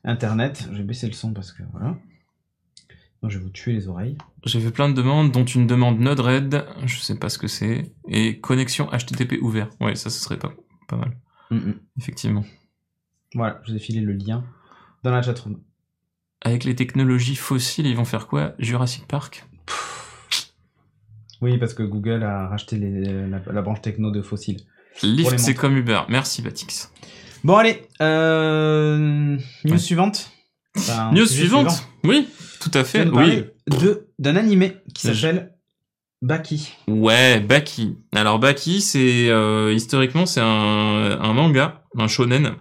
[0.04, 0.68] internet.
[0.72, 1.98] Je vais baisser le son parce que voilà.
[3.24, 4.18] Non, je vais vous tuer les oreilles.
[4.46, 7.92] J'ai vu plein de demandes, dont une demande Node-RED, je sais pas ce que c'est,
[8.08, 9.70] et connexion HTTP ouvert.
[9.80, 10.54] Ouais, ça, ce serait pas,
[10.88, 11.16] pas mal,
[12.00, 12.44] effectivement.
[13.36, 14.44] Voilà, je vous ai filé le lien
[15.04, 15.62] dans la chatroom.
[16.42, 18.56] Avec les technologies fossiles, ils vont faire quoi?
[18.58, 19.46] Jurassic Park?
[21.42, 24.58] Oui, parce que Google a racheté les- la, la branche techno de Fossil.
[25.04, 26.02] Lyft, c'est comme Uber.
[26.10, 26.92] Merci, Batix.
[27.44, 30.32] Bon, allez, euh, news suivante.
[30.78, 31.88] Enfin, News suivante suivant.
[32.04, 32.28] Oui,
[32.60, 33.08] tout à fait.
[33.08, 33.46] Oui.
[33.68, 35.54] de d'un animé qui s'appelle
[36.22, 36.72] Baki.
[36.88, 37.98] Ouais, Baki.
[38.14, 42.56] Alors Baki, c'est euh, historiquement c'est un, un manga, un shonen,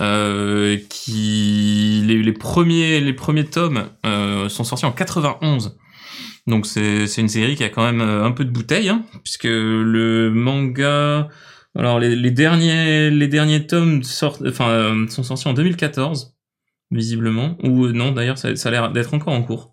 [0.00, 5.78] euh, qui les, les premiers les premiers tomes euh, sont sortis en 91.
[6.46, 9.44] Donc c'est c'est une série qui a quand même un peu de bouteille, hein, puisque
[9.44, 11.28] le manga,
[11.78, 16.36] alors les, les derniers les derniers tomes sortent, enfin euh, sont sortis en 2014
[16.90, 19.72] visiblement, ou euh, non d'ailleurs ça, a l'air d'être encore en cours.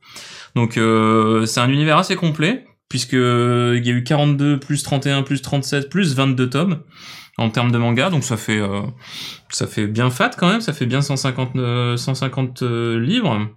[0.55, 5.23] Donc euh, c'est un univers assez complet puisque il y a eu 42 plus 31
[5.23, 6.83] plus 37 plus 22 tomes
[7.37, 8.81] en termes de manga, donc ça fait euh,
[9.49, 13.47] ça fait bien fat quand même, ça fait bien 150 euh, 150 euh, livres.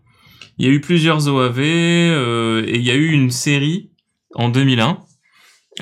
[0.59, 3.91] Il y a eu plusieurs OAV euh, et il y a eu une série
[4.35, 4.99] en 2001.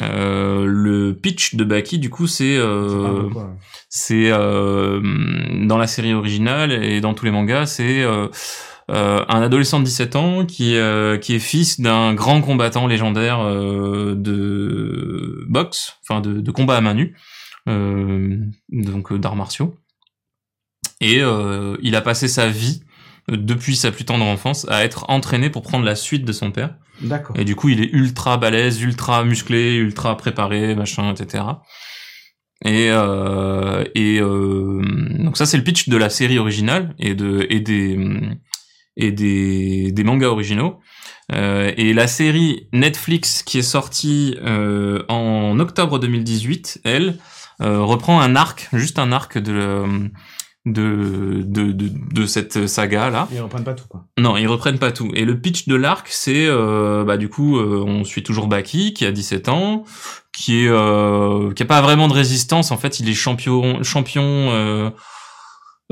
[0.03, 3.57] Euh, le pitch de Baki, du coup, c'est euh, quoi.
[3.89, 5.01] c'est euh,
[5.67, 8.29] dans la série originale et dans tous les mangas, c'est euh,
[8.91, 13.41] euh, un adolescent de 17 ans qui euh, qui est fils d'un grand combattant légendaire
[13.41, 17.17] euh, de boxe, enfin de, de combat à main nue,
[17.69, 18.37] euh,
[18.71, 19.77] donc d'arts martiaux.
[21.01, 22.83] Et euh, il a passé sa vie
[23.29, 26.77] depuis sa plus tendre enfance à être entraîné pour prendre la suite de son père.
[27.01, 27.39] D'accord.
[27.39, 31.45] Et du coup, il est ultra balèze, ultra musclé, ultra préparé, machin, etc.
[32.65, 34.83] Et euh, et euh,
[35.19, 37.99] donc ça c'est le pitch de la série originale et de et des
[38.97, 40.81] et des des mangas originaux.
[41.33, 47.19] Euh, et la série Netflix qui est sortie euh, en octobre 2018, elle
[47.63, 50.11] euh, reprend un arc, juste un arc de
[50.67, 53.29] de de de, de cette saga là.
[53.33, 54.05] Ils reprennent pas tout, quoi.
[54.19, 55.11] Non, ils reprennent pas tout.
[55.14, 58.93] Et le pitch de l'arc, c'est euh, bah du coup, euh, on suit toujours Baki
[58.93, 59.85] qui a 17 ans,
[60.37, 62.73] qui est euh, qui a pas vraiment de résistance.
[62.73, 64.23] En fait, il est champion champion.
[64.51, 64.91] euh,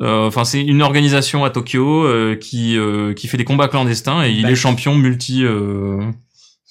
[0.00, 4.24] euh, Enfin, c'est une organisation à Tokyo euh, qui euh, qui fait des combats clandestins
[4.24, 5.44] et il est champion multi.
[5.44, 6.10] Euh...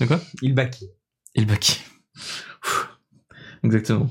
[0.01, 0.19] De quoi?
[0.41, 0.89] Il baki.
[1.35, 1.79] Il Baki.
[3.63, 4.09] Exactement.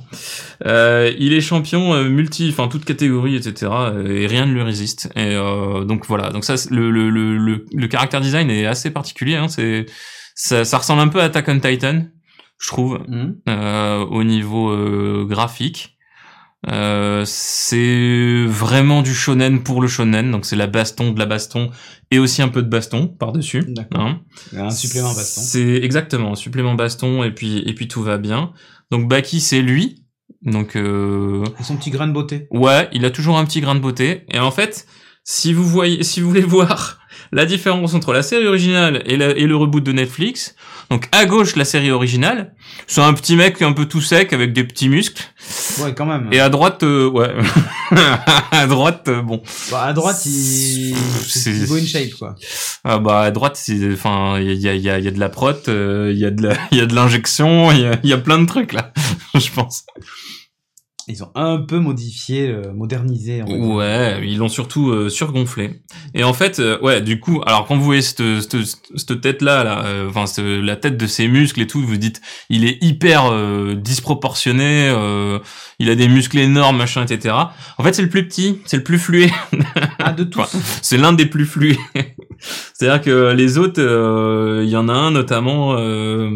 [0.65, 3.71] Euh, il est champion euh, multi, enfin toute catégorie, etc.
[3.71, 5.11] euh, Et rien ne lui résiste.
[5.15, 6.31] Et euh, donc voilà.
[6.31, 9.37] Donc ça, le le le le, le caractère design est assez particulier.
[9.37, 9.87] Hein, c'est
[10.35, 12.07] ça, ça ressemble un peu à Attack on Titan,
[12.59, 13.01] je trouve,
[13.49, 15.99] euh, au niveau euh, graphique.
[16.71, 21.71] Euh, c'est vraiment du shonen pour le shonen, donc c'est la baston de la baston
[22.13, 23.65] et aussi un peu de baston par dessus.
[23.95, 24.21] Hein.
[24.57, 25.41] Un supplément baston.
[25.41, 28.53] C'est exactement un supplément baston et puis et puis tout va bien.
[28.93, 30.05] Donc Baki c'est lui.
[30.43, 32.47] Donc euh, son petit grain de beauté.
[32.51, 34.87] ouais, il a toujours un petit grain de beauté et en fait,
[35.25, 36.99] si vous voyez si vous voulez voir
[37.33, 40.55] la différence entre la série originale et, la- et le reboot de Netflix,
[40.91, 42.53] donc à gauche la série originale,
[42.87, 45.23] c'est un petit mec un peu tout sec avec des petits muscles
[45.81, 46.29] Ouais, quand même.
[46.33, 47.31] et à droite euh, ouais
[48.51, 50.95] à droite euh, bon Bah, à droite, il...
[51.23, 52.35] C'est- go in shape, quoi.
[52.85, 55.21] Ah bah à droite, c'est enfin il y a, il y, a, y a de
[55.21, 57.87] la prot, euh, il y a de la, il y a de l'injection, il y
[57.87, 58.93] a, il y a plein de trucs là,
[59.35, 59.85] je pense.
[61.13, 63.43] Ils ont un peu modifié, euh, modernisé.
[63.43, 63.59] dire.
[63.59, 65.83] Ouais, ils l'ont surtout euh, surgonflé.
[66.15, 68.57] Et en fait, euh, ouais, du coup, alors quand vous voyez cette, cette,
[68.97, 72.65] cette tête là, euh, enfin la tête de ses muscles et tout, vous dites, il
[72.65, 75.39] est hyper euh, disproportionné, euh,
[75.79, 77.35] il a des muscles énormes, machin, etc.
[77.77, 79.31] En fait, c'est le plus petit, c'est le plus flué.
[79.99, 80.41] Ah, de tous.
[80.43, 80.47] Ouais.
[80.81, 81.79] c'est l'un des plus flués.
[82.75, 86.31] C'est-à-dire que les autres, euh, il y en a un notamment, euh,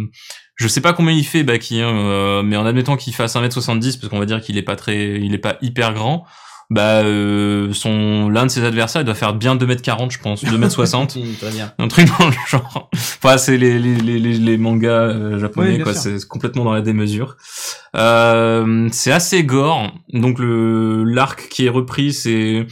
[0.57, 3.99] je sais pas combien il fait Baki, hein, euh, mais en admettant qu'il fasse 1m70,
[4.01, 6.25] parce qu'on va dire qu'il est pas très, il est pas hyper grand,
[6.69, 10.47] bah euh, son l'un de ses adversaires il doit faire bien 2m40 je pense, ou
[10.47, 11.13] 2m60.
[11.17, 11.73] Oui, Très bien.
[11.79, 12.91] un truc dans le genre.
[12.93, 15.95] Enfin, c'est les, les, les, les, les mangas euh, japonais, Oui, quoi.
[15.95, 17.37] C'est complètement dans la démesure.
[17.95, 19.93] Euh, c'est assez gore.
[20.13, 22.67] Donc le l'arc qui est repris, c'est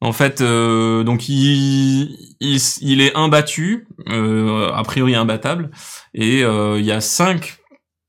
[0.00, 5.70] en fait euh, donc il, il il est imbattu, euh, a priori imbattable,
[6.14, 7.58] et euh, il y a cinq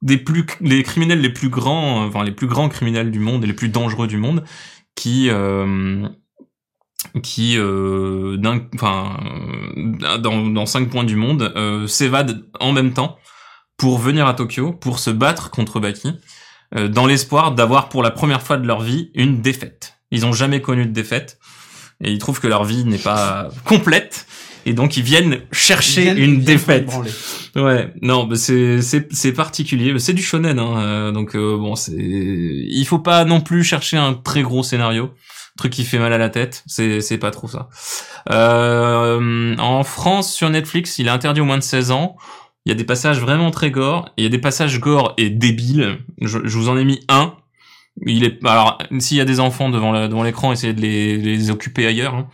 [0.01, 3.47] des plus les criminels les plus grands, enfin les plus grands criminels du monde et
[3.47, 4.43] les plus dangereux du monde
[4.95, 6.07] qui euh,
[7.23, 8.38] qui euh,
[8.75, 9.17] enfin
[10.19, 13.17] dans dans cinq points du monde euh, s'évadent en même temps
[13.77, 16.13] pour venir à Tokyo pour se battre contre Baki
[16.89, 19.93] dans l'espoir d'avoir pour la première fois de leur vie une défaite.
[20.11, 21.39] Ils ont jamais connu de défaite
[22.03, 24.25] et ils trouvent que leur vie n'est pas complète
[24.65, 26.89] et donc ils viennent chercher Ils viennent- une viennent défaite.
[27.55, 31.93] Ouais, non, c'est c'est c'est particulier, c'est du shonen hein, euh, donc euh, bon, c'est
[31.97, 35.11] il faut pas non plus chercher un très gros scénario,
[35.57, 37.69] truc qui fait mal à la tête, c'est c'est pas trop ça.
[38.29, 42.15] Euh, en France sur Netflix, il est interdit au moins de 16 ans.
[42.65, 45.29] Il y a des passages vraiment très gore, il y a des passages gore et
[45.29, 45.99] débiles.
[46.21, 47.33] Je, je vous en ai mis un.
[48.05, 51.17] Il est alors s'il y a des enfants devant la, devant l'écran, essayez de les,
[51.17, 52.13] les occuper ailleurs.
[52.15, 52.27] hein.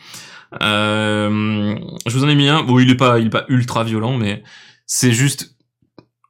[0.62, 2.62] Euh, je vous en ai mis un.
[2.64, 4.44] Bon, il est pas il est pas ultra violent, mais
[4.86, 5.56] c'est juste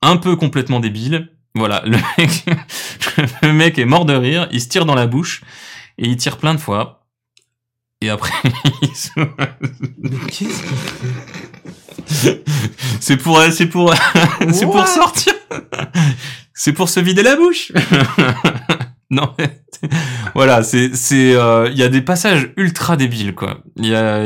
[0.01, 1.29] un peu complètement débile.
[1.55, 2.45] Voilà, le mec,
[3.41, 5.41] le mec est mort de rire, il se tire dans la bouche
[5.97, 7.05] et il tire plein de fois.
[8.01, 8.31] Et après,
[8.81, 9.09] il se-
[12.99, 13.93] c'est pour, c'est pour,
[14.51, 15.33] c'est pour sortir.
[16.53, 17.71] c'est pour se vider la bouche.
[19.21, 19.59] non, mais-
[20.35, 23.59] voilà, c'est, c'est, euh, il y a des passages ultra débiles, quoi.
[23.77, 24.23] Il y a,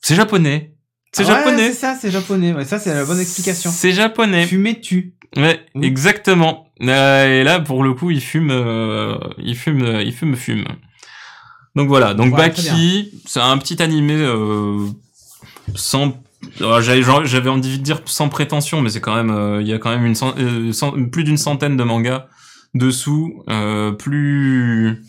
[0.00, 0.74] c'est japonais.
[1.12, 1.68] C'est Ouais, japonais.
[1.68, 2.52] C'est ça, c'est japonais.
[2.54, 3.70] Ouais, ça, c'est la bonne explication.
[3.70, 4.46] C'est japonais.
[4.46, 5.14] Fumer tu.
[5.36, 5.86] Ouais, Oui.
[5.86, 6.68] exactement.
[6.82, 10.64] Euh, et là, pour le coup, il fume, euh, il fume, il fume, fume.
[11.76, 12.14] Donc voilà.
[12.14, 14.86] Donc Baki, c'est un petit animé euh,
[15.74, 16.22] sans.
[16.58, 20.04] J'avais envie de dire sans prétention, mais c'est quand même, il y a quand même
[20.04, 20.34] une cent-
[21.10, 22.26] plus d'une centaine de mangas
[22.74, 25.02] dessous, euh, plus.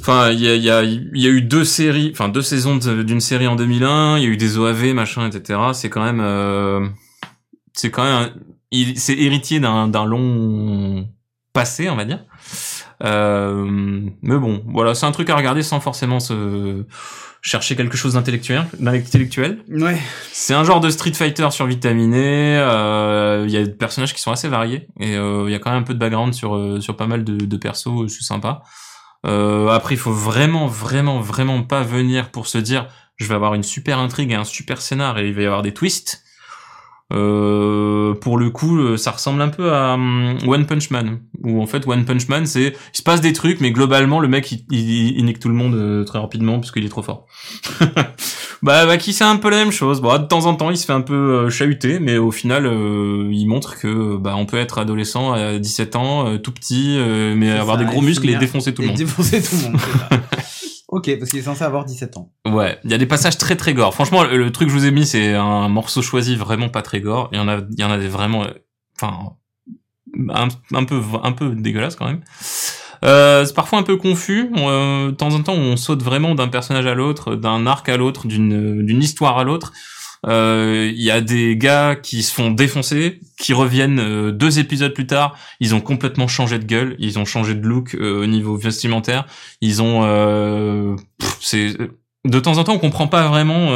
[0.00, 3.20] Enfin, il y a, y, a, y a eu deux séries, enfin deux saisons d'une
[3.20, 4.18] série en 2001.
[4.18, 5.58] Il y a eu des OAV, machin, etc.
[5.74, 6.86] C'est quand même, euh,
[7.74, 8.30] c'est quand même,
[8.96, 11.06] c'est héritier d'un d'un long
[11.52, 12.24] passé, on va dire.
[13.02, 13.64] Euh,
[14.22, 16.84] mais bon, voilà, c'est un truc à regarder sans forcément se
[17.40, 18.64] chercher quelque chose d'intellectuel.
[18.78, 19.58] d'intellectuel.
[19.68, 20.00] Ouais.
[20.30, 22.56] C'est un genre de Street Fighter survitaminé.
[22.58, 25.58] euh, Il y a des personnages qui sont assez variés et euh, il y a
[25.58, 28.06] quand même un peu de background sur euh, sur pas mal de, de persos.
[28.08, 28.62] C'est sympa.
[29.26, 32.86] Euh, après, il faut vraiment, vraiment, vraiment pas venir pour se dire
[33.16, 35.62] je vais avoir une super intrigue et un super scénar et il va y avoir
[35.62, 36.21] des twists.
[37.12, 41.60] Euh, pour le coup, euh, ça ressemble un peu à hum, One Punch Man, où
[41.62, 44.50] en fait One Punch Man, c'est il se passe des trucs, mais globalement le mec
[44.52, 47.26] il, il, il nique tout le monde euh, très rapidement parce qu'il est trop fort.
[48.62, 50.00] bah, bah qui c'est un peu la même chose.
[50.00, 52.66] Bon, de temps en temps il se fait un peu euh, chahuter, mais au final
[52.66, 56.96] euh, il montre que bah on peut être adolescent à 17 ans, euh, tout petit,
[56.98, 58.96] euh, mais avoir ça, des gros muscles et défoncer tout le monde.
[58.96, 59.80] défoncer tout le monde.
[60.92, 62.30] ok, parce qu'il est censé avoir 17 ans.
[62.46, 63.94] Ouais, il y a des passages très très gore.
[63.94, 67.00] Franchement, le, truc que je vous ai mis, c'est un morceau choisi vraiment pas très
[67.00, 67.30] gore.
[67.32, 68.50] Il y en a, il y en a des vraiment, euh,
[68.94, 69.32] enfin,
[70.28, 72.20] un, un peu, un peu dégueulasse quand même.
[73.04, 74.50] Euh, c'est parfois un peu confus.
[74.54, 77.88] On, euh, de temps en temps, on saute vraiment d'un personnage à l'autre, d'un arc
[77.88, 79.72] à l'autre, d'une d'une histoire à l'autre.
[80.26, 84.92] Euh, Il y a des gars qui se font défoncer, qui reviennent euh, deux épisodes
[84.94, 85.36] plus tard.
[85.60, 89.26] Ils ont complètement changé de gueule, ils ont changé de look euh, au niveau vestimentaire.
[89.60, 90.96] Ils ont,
[91.40, 91.76] c'est
[92.24, 93.70] de temps en temps, on comprend pas vraiment,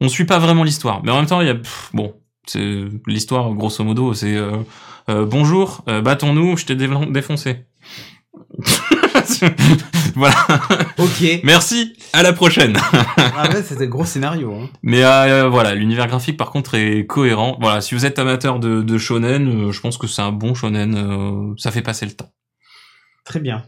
[0.00, 1.02] on suit pas vraiment l'histoire.
[1.04, 1.56] Mais en même temps, il y a,
[1.92, 2.14] bon,
[2.46, 4.56] c'est l'histoire grosso modo, c'est euh,
[5.26, 7.64] bonjour, battons-nous, je t'ai dé- défoncé.
[10.14, 10.34] voilà.
[10.98, 11.40] Ok.
[11.44, 11.94] Merci.
[12.12, 12.76] À la prochaine.
[13.16, 14.54] ah ouais, c'était gros scénario.
[14.54, 14.68] Hein.
[14.82, 17.56] Mais euh, voilà, l'univers graphique par contre est cohérent.
[17.60, 20.54] Voilà, si vous êtes amateur de, de shonen, euh, je pense que c'est un bon
[20.54, 20.94] shonen.
[20.96, 22.30] euh, ça fait passer le temps.
[23.24, 23.64] Très bien.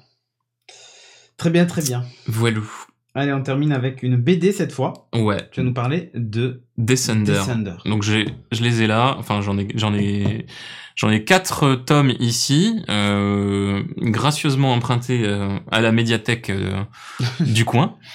[1.36, 2.04] Très bien, très bien.
[2.26, 2.68] Voilou.
[3.16, 5.08] Allez, on termine avec une BD cette fois.
[5.14, 5.48] Ouais.
[5.52, 7.32] Tu vas nous parler de Descender.
[7.32, 7.76] Descender.
[7.84, 8.24] Donc je
[8.60, 9.14] les ai là.
[9.18, 10.46] Enfin, j'en ai, j'en ai,
[10.96, 16.82] j'en ai quatre tomes ici, euh, gracieusement empruntés euh, à la médiathèque euh,
[17.40, 17.96] du coin.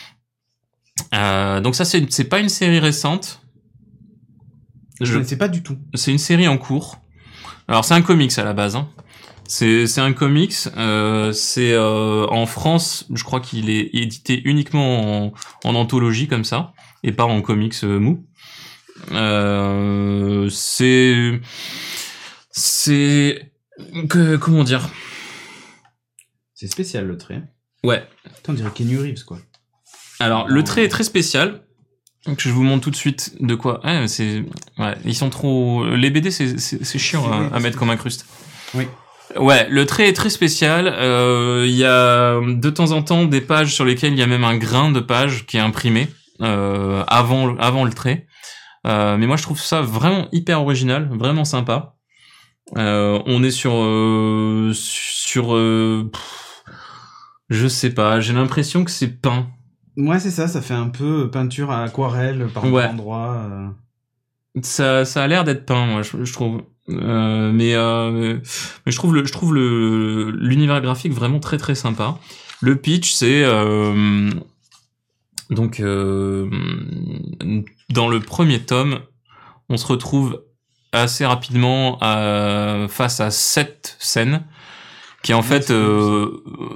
[1.16, 3.42] Euh, donc ça, c'est, c'est pas une série récente.
[5.00, 5.78] Je Je, ne sais pas du tout.
[5.96, 6.98] c'est une série en cours.
[7.70, 8.76] Alors c'est un comics à la base.
[8.76, 8.90] Hein.
[9.52, 10.54] C'est c'est un comics.
[10.78, 15.34] Euh, c'est euh, en France, je crois qu'il est édité uniquement en,
[15.64, 18.28] en anthologie comme ça et pas en comics euh, mou.
[20.52, 21.42] C'est
[22.52, 23.52] c'est
[24.08, 24.88] que comment dire?
[26.54, 27.42] C'est spécial le trait.
[27.84, 28.08] Ouais.
[28.36, 29.40] Putain, on dirait Kenny Reeves quoi.
[30.20, 31.64] Alors le trait est très spécial.
[32.28, 33.80] Donc je vous montre tout de suite de quoi.
[33.84, 34.44] Ah, c'est
[34.78, 35.88] ouais, ils sont trop.
[35.96, 38.28] Les BD c'est chiant Oui, à, à mettre comme incruste.
[38.76, 38.86] Oui.
[39.38, 40.88] Ouais, le trait est très spécial.
[40.88, 44.28] Euh, Il y a de temps en temps des pages sur lesquelles il y a
[44.28, 46.08] même un grain de page qui est imprimé
[46.42, 48.26] euh, avant avant le trait.
[48.88, 51.96] Euh, mais moi je trouve ça vraiment hyper original, vraiment sympa.
[52.78, 56.64] Euh, on est sur euh, sur euh, pff,
[57.50, 59.48] je sais pas, j'ai l'impression que c'est peint.
[59.98, 62.86] Ouais, c'est ça, ça fait un peu peinture à aquarelle par Ouais.
[62.86, 63.46] endroit.
[64.64, 66.64] Ça, ça a l'air d'être peint, moi, je, je trouve.
[66.90, 68.40] Euh, mais, euh,
[68.86, 72.18] mais je trouve le, je trouve le l'univers graphique vraiment très très sympa.
[72.62, 74.30] Le pitch, c'est euh,
[75.50, 76.50] donc euh,
[77.90, 79.00] dans le premier tome,
[79.70, 80.44] on se retrouve
[80.92, 84.44] assez rapidement à, face à sept scènes
[85.24, 86.28] qui est en fait euh,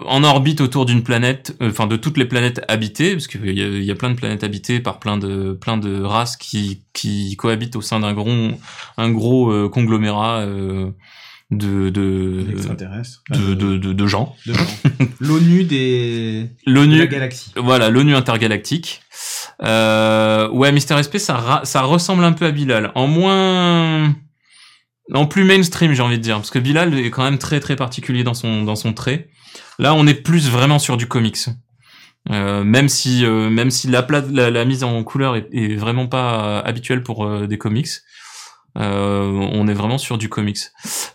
[0.06, 3.62] en orbite autour d'une planète, euh, enfin de toutes les planètes habitées, parce qu'il y
[3.64, 6.82] a, il y a plein de planètes habitées par plein de plein de races qui
[6.94, 8.30] qui cohabitent au sein d'un gros
[8.98, 10.90] un gros euh, conglomérat euh,
[11.52, 12.44] de de,
[13.30, 14.36] de, de, de de gens.
[14.48, 14.68] de gens.
[15.20, 16.50] L'ONU des...
[16.66, 17.52] de L'ONU, la galaxie.
[17.56, 19.02] voilà, l'ONU intergalactique.
[19.64, 22.92] Euh, ouais, Mister SP, ça, ra- ça ressemble un peu à Bilal.
[22.96, 24.16] En moins,
[25.14, 27.76] en plus mainstream, j'ai envie de dire, parce que Bilal est quand même très très
[27.76, 29.30] particulier dans son dans son trait.
[29.80, 31.50] Là, on est plus vraiment sur du comics.
[32.32, 37.26] Euh, même si euh, même si la, mise en couleur est, vraiment pas habituelle pour
[37.26, 37.90] euh, des comics,
[38.78, 40.58] euh, on est vraiment sur du comics.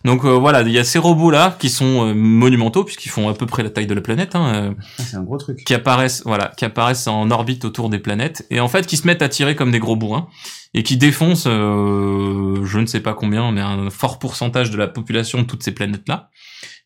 [0.05, 3.29] Donc euh, voilà, il y a ces robots là qui sont euh, monumentaux puisqu'ils font
[3.29, 5.65] à peu près la taille de la planète, hein, euh, Ah, c'est un gros truc.
[5.65, 9.07] qui apparaissent voilà, qui apparaissent en orbite autour des planètes et en fait qui se
[9.07, 10.29] mettent à tirer comme des gros bourrins
[10.75, 14.87] et qui défoncent euh, je ne sais pas combien mais un fort pourcentage de la
[14.87, 16.31] population de toutes ces planètes là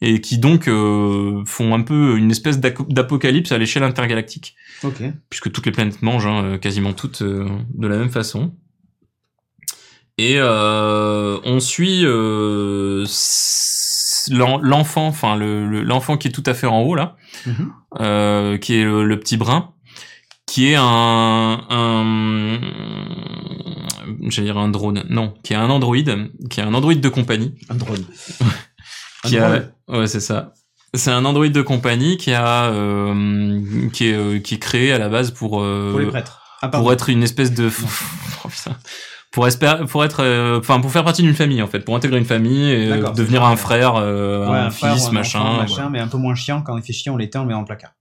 [0.01, 4.55] et qui donc euh, font un peu une espèce d'apocalypse à l'échelle intergalactique
[4.85, 5.03] Ok.
[5.31, 8.53] puisque toutes les planètes mangent hein, quasiment toutes euh, de la même façon.
[10.19, 13.05] Et euh, on suit euh,
[14.31, 17.73] l'enfant, enfin le- le- l'enfant qui est tout à fait en haut là, Mhm.
[18.01, 19.73] euh, qui est le, le petit brun,
[20.47, 22.61] qui est un, un
[24.29, 27.55] j'allais dire un drone, non, qui est un androïde, qui est un androïde de compagnie,
[27.71, 28.05] Un drone.
[29.25, 29.73] qui Un a, drone.
[30.01, 30.53] ouais c'est ça.
[30.95, 34.99] C'est un androïde de compagnie qui a, euh, qui est, euh, qui est créé à
[34.99, 36.41] la base pour, euh, Pour les prêtres.
[36.61, 37.71] Ah, pour être une espèce de
[38.45, 38.77] Oh, putain.
[39.33, 42.18] Pour espérer pour être euh, enfin pour faire partie d'une famille en fait pour intégrer
[42.18, 45.57] une famille et euh, devenir un frère euh, Ouais, un, frère fils un machin, enfant,
[45.62, 45.91] machin, voilà.
[45.91, 46.62] mais un peu moins chiant.
[46.62, 47.93] Quand il fait chier, on l'éteint, on le met le placard.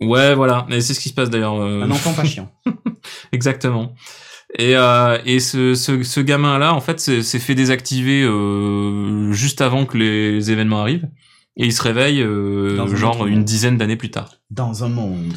[0.00, 2.50] ouais voilà et c'est ce qui se passe d'ailleurs Un enfant pas chiant.
[3.32, 3.94] exactement
[4.58, 9.32] et euh, et ce ce, ce gamin là en fait c'est c'est fait désactiver euh,
[9.32, 11.08] juste avant que les événements arrivent
[11.56, 15.34] et il se réveille euh, un genre une dizaine d'années plus tard Dans un monde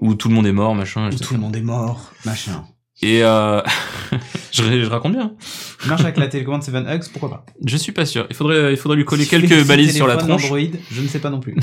[0.00, 2.64] où tout le monde est mort machin où tout le monde est mort, machin.
[3.00, 3.62] et euh,
[4.52, 5.34] je, je raconte bien
[5.84, 8.72] Il marche avec la télécommande Seven Hugs, pourquoi pas je suis pas sûr il faudrait
[8.72, 10.58] il faudrait lui coller Si quelques balises sur la tronche Android,
[10.90, 11.54] je ne sais pas non plus.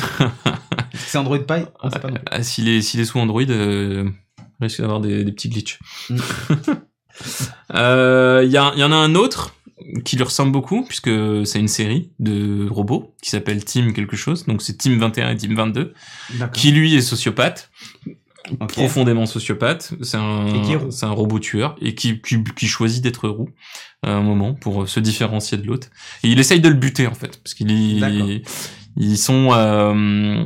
[0.93, 2.23] C'est Android Pie On sait pas non plus.
[2.31, 4.09] Ah, s'il est, s'il est sous Android, euh,
[4.59, 5.79] il risque d'avoir des, des petits glitches.
[6.09, 6.17] Mm.
[7.73, 9.55] Euh, Il y, a- il y en a un autre
[10.03, 11.09] qui lui ressemble beaucoup, puisque
[11.45, 14.45] c'est une série de robots qui s'appelle Team quelque chose.
[14.45, 15.93] Donc c'est Team 21 et Team 22,
[16.33, 16.51] D'accord.
[16.51, 17.69] qui lui est sociopathe,
[18.67, 19.93] Profondément sociopathe.
[20.01, 20.47] C'est un,
[20.91, 23.49] c'est un robot tueur et qui, qui, qui choisit d'être roux
[24.03, 25.87] à un moment pour se différencier de l'autre.
[26.23, 28.43] Et il essaye de le buter en fait, parce qu'il est,
[28.97, 30.43] ils sont euh,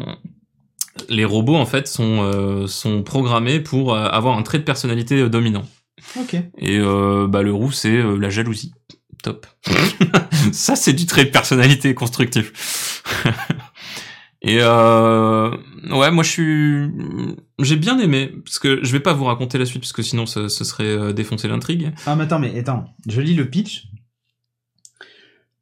[1.07, 5.21] les robots en fait sont euh, sont programmés pour euh, avoir un trait de personnalité
[5.21, 5.65] euh, dominant.
[6.19, 6.35] Ok.
[6.57, 8.73] Et euh, bah le roux c'est euh, la jalousie.
[9.23, 9.45] Top.
[10.51, 13.03] Ça c'est du trait de personnalité constructif.
[14.41, 15.51] Et euh,
[15.91, 16.91] ouais, moi je suis,
[17.59, 20.25] j'ai bien aimé parce que je vais pas vous raconter la suite parce que sinon
[20.25, 21.91] ce, ce serait euh, défoncer l'intrigue.
[22.05, 22.85] Ah, mais attends, mais attends.
[23.07, 23.87] Je lis le pitch.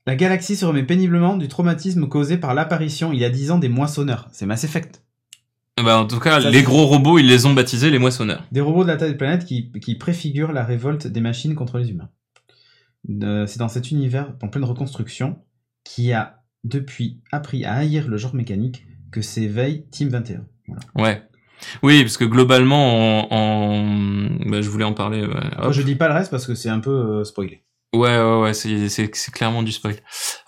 [0.06, 3.58] La galaxie se remet péniblement du traumatisme causé par l'apparition il y a 10 ans
[3.58, 4.30] des moissonneurs.
[4.32, 5.04] C'est Mass Effect.
[5.84, 8.44] Bah en tout cas, Ça, les gros robots ils les ont baptisés les moissonneurs.
[8.52, 11.78] Des robots de la taille de planète qui, qui préfigurent la révolte des machines contre
[11.78, 12.10] les humains.
[13.24, 15.40] Euh, c'est dans cet univers en pleine reconstruction
[15.84, 16.37] qui a
[16.68, 20.46] depuis appris à haïr le genre mécanique que s'éveille Team 21.
[20.68, 20.82] Voilà.
[20.96, 21.24] Ouais.
[21.82, 24.30] Oui, parce que globalement, en, en...
[24.46, 25.22] Bah, je voulais en parler.
[25.22, 25.28] ouais.
[25.58, 25.74] Moi, Hop.
[25.74, 27.64] je dis pas le reste parce que c'est un peu euh, spoilé.
[27.94, 29.96] Ouais, ouais, ouais, c'est, clairement du spoil.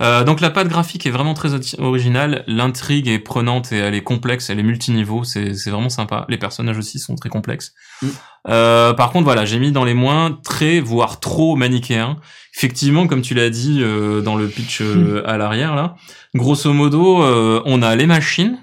[0.01, 4.03] Euh, donc la patte graphique est vraiment très originale, l'intrigue est prenante et elle est
[4.03, 6.25] complexe, elle est multiniveau, c'est, c'est vraiment sympa.
[6.27, 7.73] Les personnages aussi sont très complexes.
[8.01, 8.07] Mm.
[8.49, 12.17] Euh, par contre, voilà, j'ai mis dans les moins très, voire trop manichéens.
[12.59, 15.95] Effectivement, comme tu l'as dit euh, dans le pitch euh, à l'arrière là,
[16.35, 18.57] grosso modo, euh, on a les machines.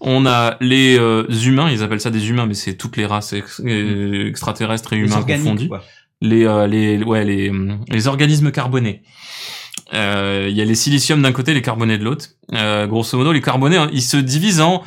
[0.00, 3.32] On a les euh, humains, ils appellent ça des humains, mais c'est toutes les races
[3.32, 5.84] ex- euh, extraterrestres et Les humains organiques, confondus quoi.
[6.20, 9.02] les euh, les ouais les hum, les organismes carbonés.
[9.94, 12.26] Euh, Il y a les siliciums d'un côté, les carbonés de l'autre.
[12.54, 14.82] Euh, grosso modo, les carbonés, hein, ils se divisent en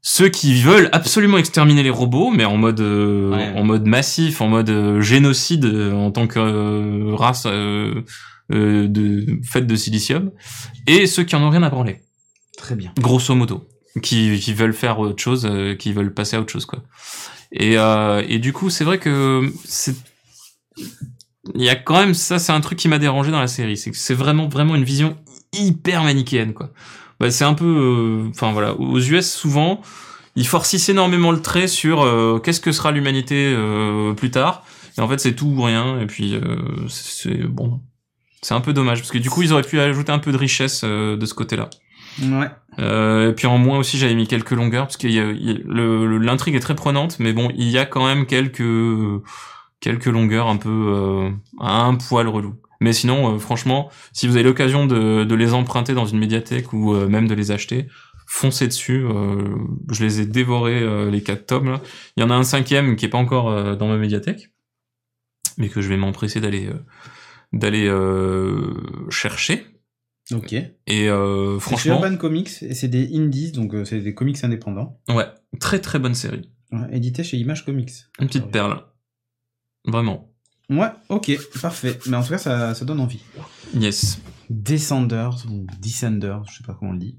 [0.00, 3.52] ceux qui veulent absolument exterminer les robots, mais en mode euh, Ouais.
[3.56, 8.02] en mode massif, en mode euh, génocide euh, en tant que euh, race euh,
[8.52, 10.30] euh, de faite de silicium,
[10.86, 12.00] et ceux qui en ont rien à branler
[12.56, 12.92] Très bien.
[12.98, 13.68] grosso modo,
[14.02, 16.82] qui, qui veulent faire autre chose, euh, qui veulent passer à autre chose, quoi.
[17.52, 19.94] Et, euh, et du coup, c'est vrai que c'est,
[21.54, 23.76] il y a quand même ça, c'est un truc qui m'a dérangé dans la série,
[23.76, 25.16] c'est que c'est vraiment vraiment une vision
[25.52, 26.70] hyper manichéenne, quoi.
[27.20, 29.80] Bah, c'est un peu, euh, enfin voilà, aux US souvent,
[30.36, 34.64] ils forcissent énormément le trait sur euh, qu'est-ce que sera l'humanité euh, plus tard,
[34.96, 36.56] et en fait c'est tout ou rien, et puis euh,
[36.88, 37.80] c'est bon.
[38.40, 39.00] C'est un peu dommage.
[39.00, 41.34] Parce que du coup ils auraient pu ajouter un peu de richesse euh, de ce
[41.34, 41.68] côté-là.
[42.22, 42.48] Ouais.
[42.78, 44.86] Euh, et puis en moins aussi j'avais mis quelques longueurs.
[44.86, 47.18] Parce le- l'intrigue est très prenante.
[47.18, 48.62] Mais bon il y a quand même quelques
[49.80, 54.44] quelques longueurs un peu euh, un poil relou mais sinon euh, franchement si vous avez
[54.44, 57.88] l'occasion de, de les emprunter dans une médiathèque ou euh, même de les acheter
[58.26, 59.56] foncez dessus euh,
[59.90, 61.80] je les ai dévorés les quatre tomes là.
[62.16, 64.50] il y en a un cinquième qui est pas encore dans ma médiathèque
[65.56, 66.68] mais que je vais m'empresser d'aller
[67.52, 67.90] d'aller
[69.08, 69.66] chercher
[70.32, 70.52] Ok.
[70.52, 75.00] et euh, C'est franchement Urban Comics et c'est des indies, donc c'est des comics indépendants.
[75.08, 75.24] Ouais,
[75.58, 76.52] très très bonne série.
[76.70, 77.92] Ouais, édité chez Image Comics.
[78.20, 78.84] Une petite perle.
[79.86, 80.30] Vraiment.
[80.70, 81.98] Ouais, ok, parfait.
[82.06, 83.22] Mais en tout cas, ça, ça donne envie.
[83.74, 84.20] Yes.
[84.50, 87.16] Descenders ou Descenders, je sais pas comment on le dit.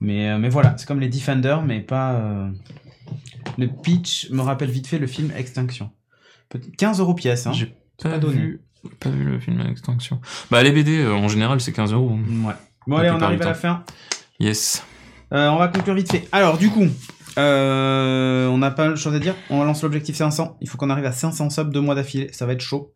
[0.00, 2.12] Mais, euh, mais voilà, c'est comme les Defenders, mais pas.
[2.14, 2.50] euh,
[3.58, 5.90] Le pitch me rappelle vite fait le film Extinction.
[6.48, 7.52] Peut- 15 euros pièce, hein.
[7.52, 8.34] J'ai pas, pas donné.
[8.36, 8.60] vu,
[9.00, 10.20] pas vu le film à Extinction.
[10.50, 12.10] Bah, les BD, euh, en général, c'est 15 euros.
[12.10, 12.54] Ouais.
[12.86, 13.84] Bon, La allez, on plupart arrive du à la fin.
[14.40, 14.82] Yes.
[15.32, 16.28] Euh, on va conclure vite fait.
[16.32, 16.86] Alors, du coup,
[17.38, 19.34] euh, on n'a pas de chose à dire.
[19.50, 20.56] On lance l'objectif 500.
[20.60, 22.28] Il faut qu'on arrive à 500 subs deux mois d'affilée.
[22.32, 22.92] Ça va être chaud.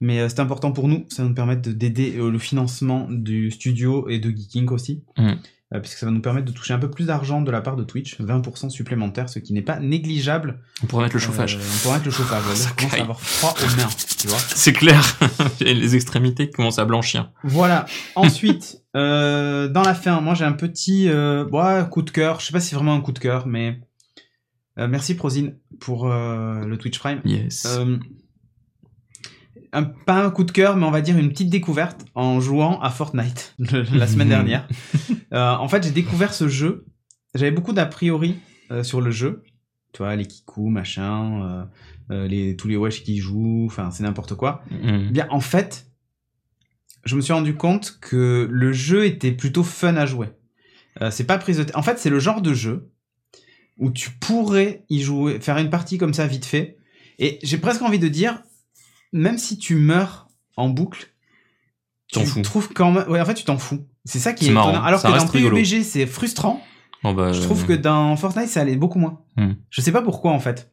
[0.00, 1.04] Mais euh, c'est important pour nous.
[1.08, 5.02] Ça va nous permettre de- d'aider euh, le financement du studio et de Geeking aussi.
[5.16, 5.32] Mm.
[5.74, 7.76] Euh, puisque ça va nous permettre de toucher un peu plus d'argent de la part
[7.76, 8.18] de Twitch.
[8.18, 10.60] 20% supplémentaire, ce qui n'est pas négligeable.
[10.82, 11.56] On pourrait mettre le chauffage.
[11.56, 12.44] Euh, on pourrait mettre le chauffage.
[12.46, 12.54] ouais.
[12.56, 13.88] Ça commence à avoir froid aux mains.
[14.18, 15.18] Tu vois C'est clair.
[15.60, 17.32] Et les extrémités commencent à blanchir.
[17.44, 17.84] Voilà.
[18.14, 21.44] Ensuite, euh, dans la fin, moi j'ai un petit euh,
[21.84, 22.40] coup de cœur.
[22.40, 23.80] Je sais pas si c'est vraiment un coup de cœur, mais
[24.78, 27.20] euh, merci Prozine pour euh, le Twitch Prime.
[27.26, 27.66] Yes.
[29.78, 32.80] Un, pas un coup de cœur, mais on va dire une petite découverte en jouant
[32.80, 34.66] à Fortnite la semaine dernière.
[35.32, 36.86] Euh, en fait, j'ai découvert ce jeu.
[37.34, 38.36] J'avais beaucoup d'a priori
[38.70, 39.42] euh, sur le jeu.
[39.92, 41.68] Tu vois, les kikou, machin,
[42.10, 44.62] euh, les, tous les wesh qui y jouent, enfin, c'est n'importe quoi.
[44.70, 45.10] Mm.
[45.10, 45.86] Bien, en fait,
[47.04, 50.28] je me suis rendu compte que le jeu était plutôt fun à jouer.
[51.10, 51.66] C'est pas prise de.
[51.74, 52.90] En fait, c'est le genre de jeu
[53.76, 56.78] où tu pourrais y jouer, faire une partie comme ça vite fait.
[57.18, 58.42] Et j'ai presque envie de dire,
[59.12, 61.12] même si tu meurs en boucle,
[62.12, 62.42] T'en tu fous.
[62.42, 63.08] trouves quand même.
[63.08, 63.86] Ouais, en fait, tu t'en fous.
[64.04, 64.70] C'est ça qui est, C'est marrant.
[64.70, 64.84] étonnant.
[64.84, 65.26] Alors Ça que dans.
[65.26, 66.62] PUBG, c'est frustrant.
[67.04, 69.20] Bah, Je trouve que dans Fortnite, ça allait beaucoup moins.
[69.36, 69.52] Hmm.
[69.70, 70.72] Je sais pas pourquoi en fait.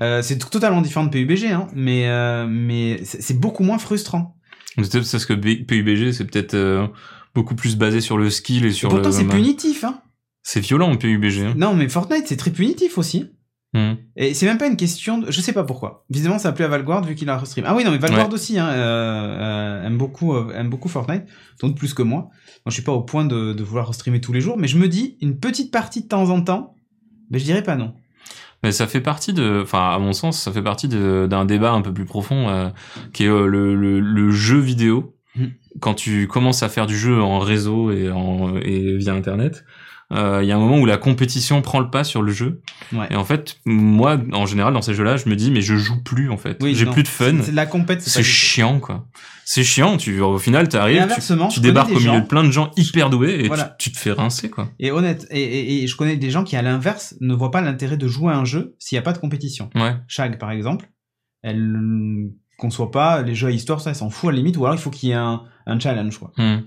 [0.00, 4.36] Euh, c'est totalement différent de PUBG, hein, mais, euh, mais c'est beaucoup moins frustrant.
[4.76, 6.86] C'est peut-être parce que PUBG, c'est peut-être euh,
[7.34, 9.12] beaucoup plus basé sur le skill et Et sur pourtant, le.
[9.12, 9.84] c'est punitif.
[9.84, 10.00] Hein.
[10.42, 11.40] C'est violent, PUBG.
[11.44, 11.54] hein.
[11.56, 13.30] Non, mais Fortnite, c'est très punitif aussi.
[13.72, 13.92] Mm.
[14.16, 15.30] Et c'est même pas une question de...
[15.30, 16.04] Je sais pas pourquoi.
[16.10, 17.64] Visiblement, ça a plu à Valguard vu qu'il a restream.
[17.68, 19.38] Ah oui, non, mais Valguard aussi hein, euh,
[19.82, 21.22] euh, aime, beaucoup, euh, aime beaucoup Fortnite.
[21.60, 22.18] Donc plus que moi.
[22.18, 24.58] Moi, je suis pas au point de, de vouloir restreamer tous les jours.
[24.58, 26.74] Mais je me dis, une petite partie de temps en temps,
[27.30, 27.94] mais je dirais pas non.
[28.62, 31.80] Mais ça fait partie de, enfin, à mon sens, ça fait partie d'un débat un
[31.80, 32.72] peu plus profond,
[33.14, 35.16] qui est le, le, le jeu vidéo.
[35.36, 35.46] Mm.
[35.80, 39.64] Quand tu commences à faire du jeu en réseau et, en, et via Internet,
[40.12, 42.62] euh, il y a un moment où la compétition prend le pas sur le jeu.
[42.92, 43.06] Ouais.
[43.10, 46.02] Et en fait, moi, en général, dans ces jeux-là, je me dis, mais je joue
[46.02, 46.58] plus, en fait.
[46.62, 47.36] Oui, J'ai plus de fun.
[47.42, 48.02] C'est de la compète.
[48.02, 49.06] C'est chiant, quoi.
[49.44, 49.96] C'est chiant.
[49.96, 53.10] Tu, au final, t'arrives, tu, tu débarques au milieu gens- de plein de gens hyper
[53.10, 53.76] doués et Voilà.
[53.78, 54.68] tu, tu te fais rincer, quoi.
[54.78, 57.60] Et honnête, et, et- et je connais des gens qui, à l'inverse, ne voient pas
[57.60, 59.70] l'intérêt de jouer à un jeu s'il n'y a pas de compétition.
[59.74, 59.94] Ouais.
[60.08, 60.88] Shag, par exemple,
[61.42, 64.56] elle ne conçoit pas les jeux à histoire, ça, elle s'en fout à la limite,
[64.56, 66.32] ou alors il faut qu'il y ait un, un challenge, quoi.
[66.36, 66.62] Mm.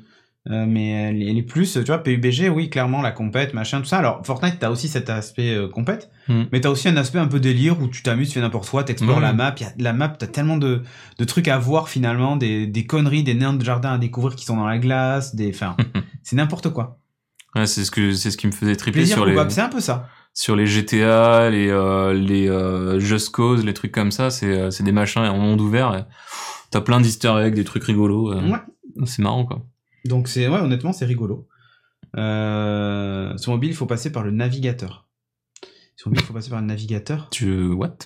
[0.51, 3.99] Euh, mais elle est plus, tu vois, PUBG, oui, clairement, la compète, machin, tout ça.
[3.99, 6.43] Alors, Fortnite, t'as aussi cet aspect euh, compète, Mm.
[6.51, 8.83] mais t'as aussi un aspect un peu délire où tu t'amuses, tu fais n'importe quoi,
[8.83, 9.21] t'explores Ouais.
[9.23, 10.81] la map, y a, la map, t'as tellement de,
[11.17, 14.43] de trucs à voir finalement, des, des conneries, des nains de jardin à découvrir qui
[14.43, 15.77] sont dans la glace, des, enfin,
[16.23, 16.99] c'est n'importe quoi.
[17.55, 19.69] Ouais, c'est ce que, c'est ce qui me faisait tripler Plaisir sur les, c'est un
[19.69, 20.09] peu ça.
[20.33, 24.83] sur les GTA, les euh, les euh, Just Cause, les trucs comme ça, c'est c'est
[24.83, 26.05] des machins en monde ouvert.
[26.71, 28.33] T'as plein d'easter eggs, des trucs rigolos.
[28.33, 28.57] Ouais.
[29.05, 29.61] C'est marrant quoi.
[30.05, 31.47] Donc c'est ouais, honnêtement, c'est rigolo.
[32.17, 35.07] Euh, sur mobile, il faut passer par le navigateur.
[35.95, 37.29] Sur mobile, il faut passer par le navigateur.
[37.31, 37.97] Tu what?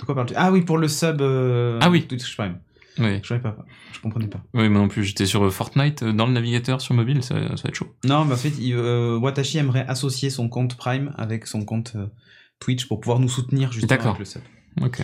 [0.00, 0.34] De quoi parles-tu?
[0.36, 1.20] Ah oui, pour le sub.
[1.20, 2.06] euh, Ah oui.
[2.06, 2.60] Twitch Prime.
[2.98, 3.20] Oui.
[3.22, 3.56] Je savais pas.
[3.92, 4.42] Je comprenais pas.
[4.54, 5.04] Oui, moi non plus.
[5.04, 7.94] J'étais sur euh, Fortnite euh, dans le navigateur sur mobile, ça, ça va être chaud.
[8.04, 11.92] Non, mais en fait, il- euh, Watashi aimerait associer son compte Prime avec son compte
[11.96, 12.06] euh,
[12.60, 14.42] Twitch pour pouvoir nous soutenir justement avec le sub.
[14.80, 15.00] Ok.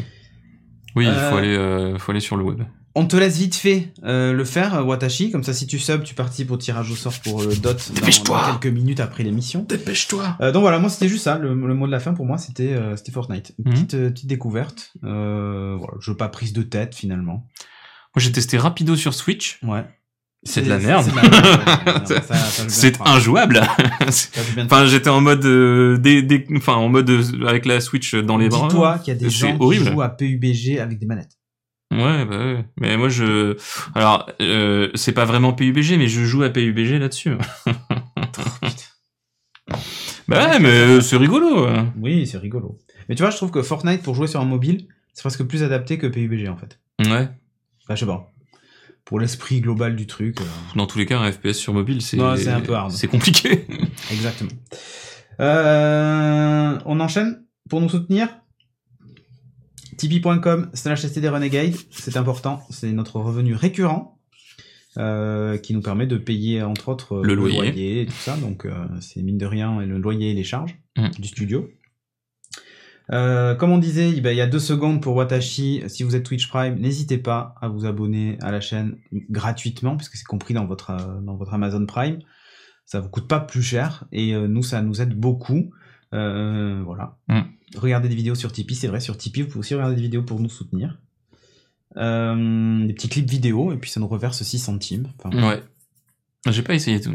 [0.96, 2.62] Oui, il faut Euh, aller, euh, faut aller sur le web.
[2.96, 5.32] On te laisse vite fait euh, le faire, euh, Watashi.
[5.32, 7.94] Comme ça, si tu sub, tu participes au tirage au sort pour le dot dans,
[7.94, 8.40] Dépêche-toi.
[8.52, 9.64] dans quelques minutes après l'émission.
[9.68, 10.36] Dépêche-toi.
[10.40, 11.36] Euh, donc voilà, moi c'était juste ça.
[11.38, 13.52] Le, le mot de la fin pour moi c'était euh, c'était Fortnite.
[13.58, 13.74] Une Mhm.
[13.74, 14.92] petite, euh, petite découverte.
[15.02, 17.48] Euh, voilà, jeu pas prise de tête finalement.
[18.14, 19.58] Moi, j'ai testé rapido sur Switch.
[19.64, 19.84] Ouais.
[20.44, 21.04] C'est de la merde.
[22.68, 23.60] c'est injouable.
[24.58, 28.36] Enfin, j'étais en mode, euh, des, des, enfin, en mode euh, avec la Switch dans
[28.36, 28.68] les bras.
[28.68, 29.86] Dis-toi qu'il y a des C'est gens horrible.
[29.86, 31.36] qui jouent à PUBG avec des manettes.
[31.94, 32.64] Ouais, bah ouais.
[32.80, 33.56] Mais moi, je,
[33.94, 37.32] alors, euh, c'est pas vraiment PUBG, mais je joue à PUBG là-dessus.
[40.28, 41.66] bah ouais, mais euh, c'est rigolo.
[41.66, 41.82] euh.
[42.00, 42.78] Oui, c'est rigolo.
[43.08, 45.62] Mais tu vois, je trouve que Fortnite pour jouer sur un mobile, c'est presque plus
[45.62, 46.78] adapté que PUBG en fait.
[47.00, 47.28] Ouais.
[47.88, 48.30] Bah, je sais pas.
[49.04, 50.40] Pour l'esprit global du truc.
[50.40, 50.44] euh,
[50.76, 52.90] Dans tous les cas, un FPS sur mobile, c'est, Ouais, c'est un peu hard.
[52.90, 53.66] C'est compliqué.
[54.10, 54.50] Exactement.
[55.40, 58.28] Euh, on enchaîne pour nous soutenir?
[59.96, 64.18] Tipeee.com slash STD Renegade, c'est important, c'est notre revenu récurrent
[64.98, 68.02] euh, qui nous permet de payer entre autres Le loyer.
[68.02, 71.08] et tout ça, donc euh, c'est mine de rien le loyer et les charges Mm.
[71.18, 71.68] du studio.
[73.12, 75.82] Euh, comme on disait, il y a deux secondes pour Watashi.
[75.88, 78.96] Si vous êtes Twitch Prime, n'hésitez pas à vous abonner à la chaîne
[79.28, 82.20] gratuitement, puisque c'est compris dans votre, euh, dans votre Amazon Prime.
[82.86, 85.70] Ça vous coûte pas plus cher et euh, nous, ça nous aide beaucoup.
[86.14, 87.18] Euh, voilà.
[87.28, 87.40] Mm.
[87.76, 90.22] Regardez des vidéos sur Tipeee, c'est vrai, sur Tipeee, vous pouvez aussi regarder des vidéos
[90.22, 90.98] pour nous soutenir.
[91.96, 95.08] Euh, des petits clips vidéo, et puis ça nous reverse 6 centimes.
[95.18, 95.62] Enfin, Ouais.
[96.48, 97.14] J'ai pas essayé tout.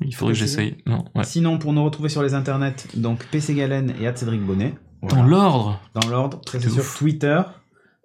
[0.00, 0.76] Il faudrait que j'essaye.
[1.14, 1.24] Ouais.
[1.24, 4.74] Sinon, pour nous retrouver sur les internets, donc PC Galen et Cédric Bonnet.
[5.02, 5.80] Dans l'ordre.
[5.94, 6.98] Dans l'ordre, très sur ouf.
[6.98, 7.40] Twitter.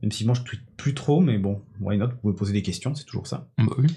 [0.01, 2.07] Même si moi je tweete plus trop, mais bon, why not?
[2.09, 3.49] Vous pouvez poser des questions, c'est toujours ça.
[3.57, 3.87] Bah oui.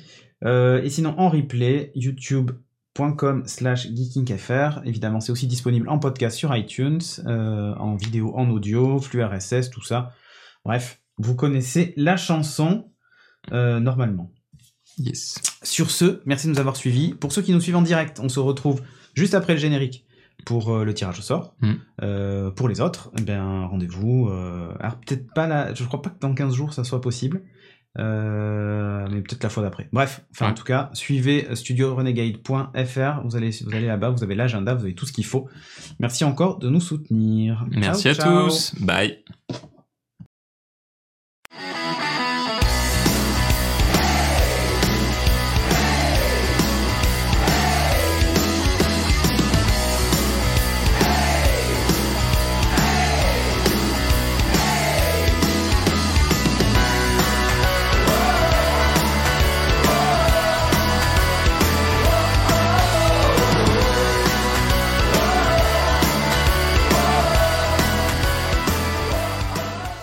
[0.45, 1.93] Euh, et sinon, en replay,
[2.99, 4.81] youtube.com slash geekingfr.
[4.85, 9.71] Évidemment, c'est aussi disponible en podcast sur iTunes, euh, en vidéo, en audio, flux RSS,
[9.71, 10.13] tout ça.
[10.65, 12.91] Bref, vous connaissez la chanson
[13.53, 14.33] euh, normalement.
[14.99, 15.41] Yes.
[15.63, 17.15] Sur ce, merci de nous avoir suivis.
[17.15, 18.83] Pour ceux qui nous suivent en direct, on se retrouve
[19.15, 20.07] juste après le générique
[20.45, 21.57] pour euh, le tirage au sort.
[21.61, 22.51] Mm.
[22.57, 24.29] Pour les autres, eh ben, rendez-vous.
[24.81, 27.43] alors peut-être pas là, je crois pas que dans 15 jours ça soit possible.
[27.99, 29.89] Euh, mais peut-être la fois d'après.
[29.93, 34.75] Bref, enfin en tout cas, suivez studiorenegade.fr, vous allez, vous allez là-bas, vous avez l'agenda,
[34.75, 35.49] vous avez tout ce qu'il faut.
[36.01, 37.67] Merci encore de nous soutenir.
[37.71, 38.49] Merci Ciao, à ciao.
[38.49, 38.75] tous.
[38.81, 39.19] Bye.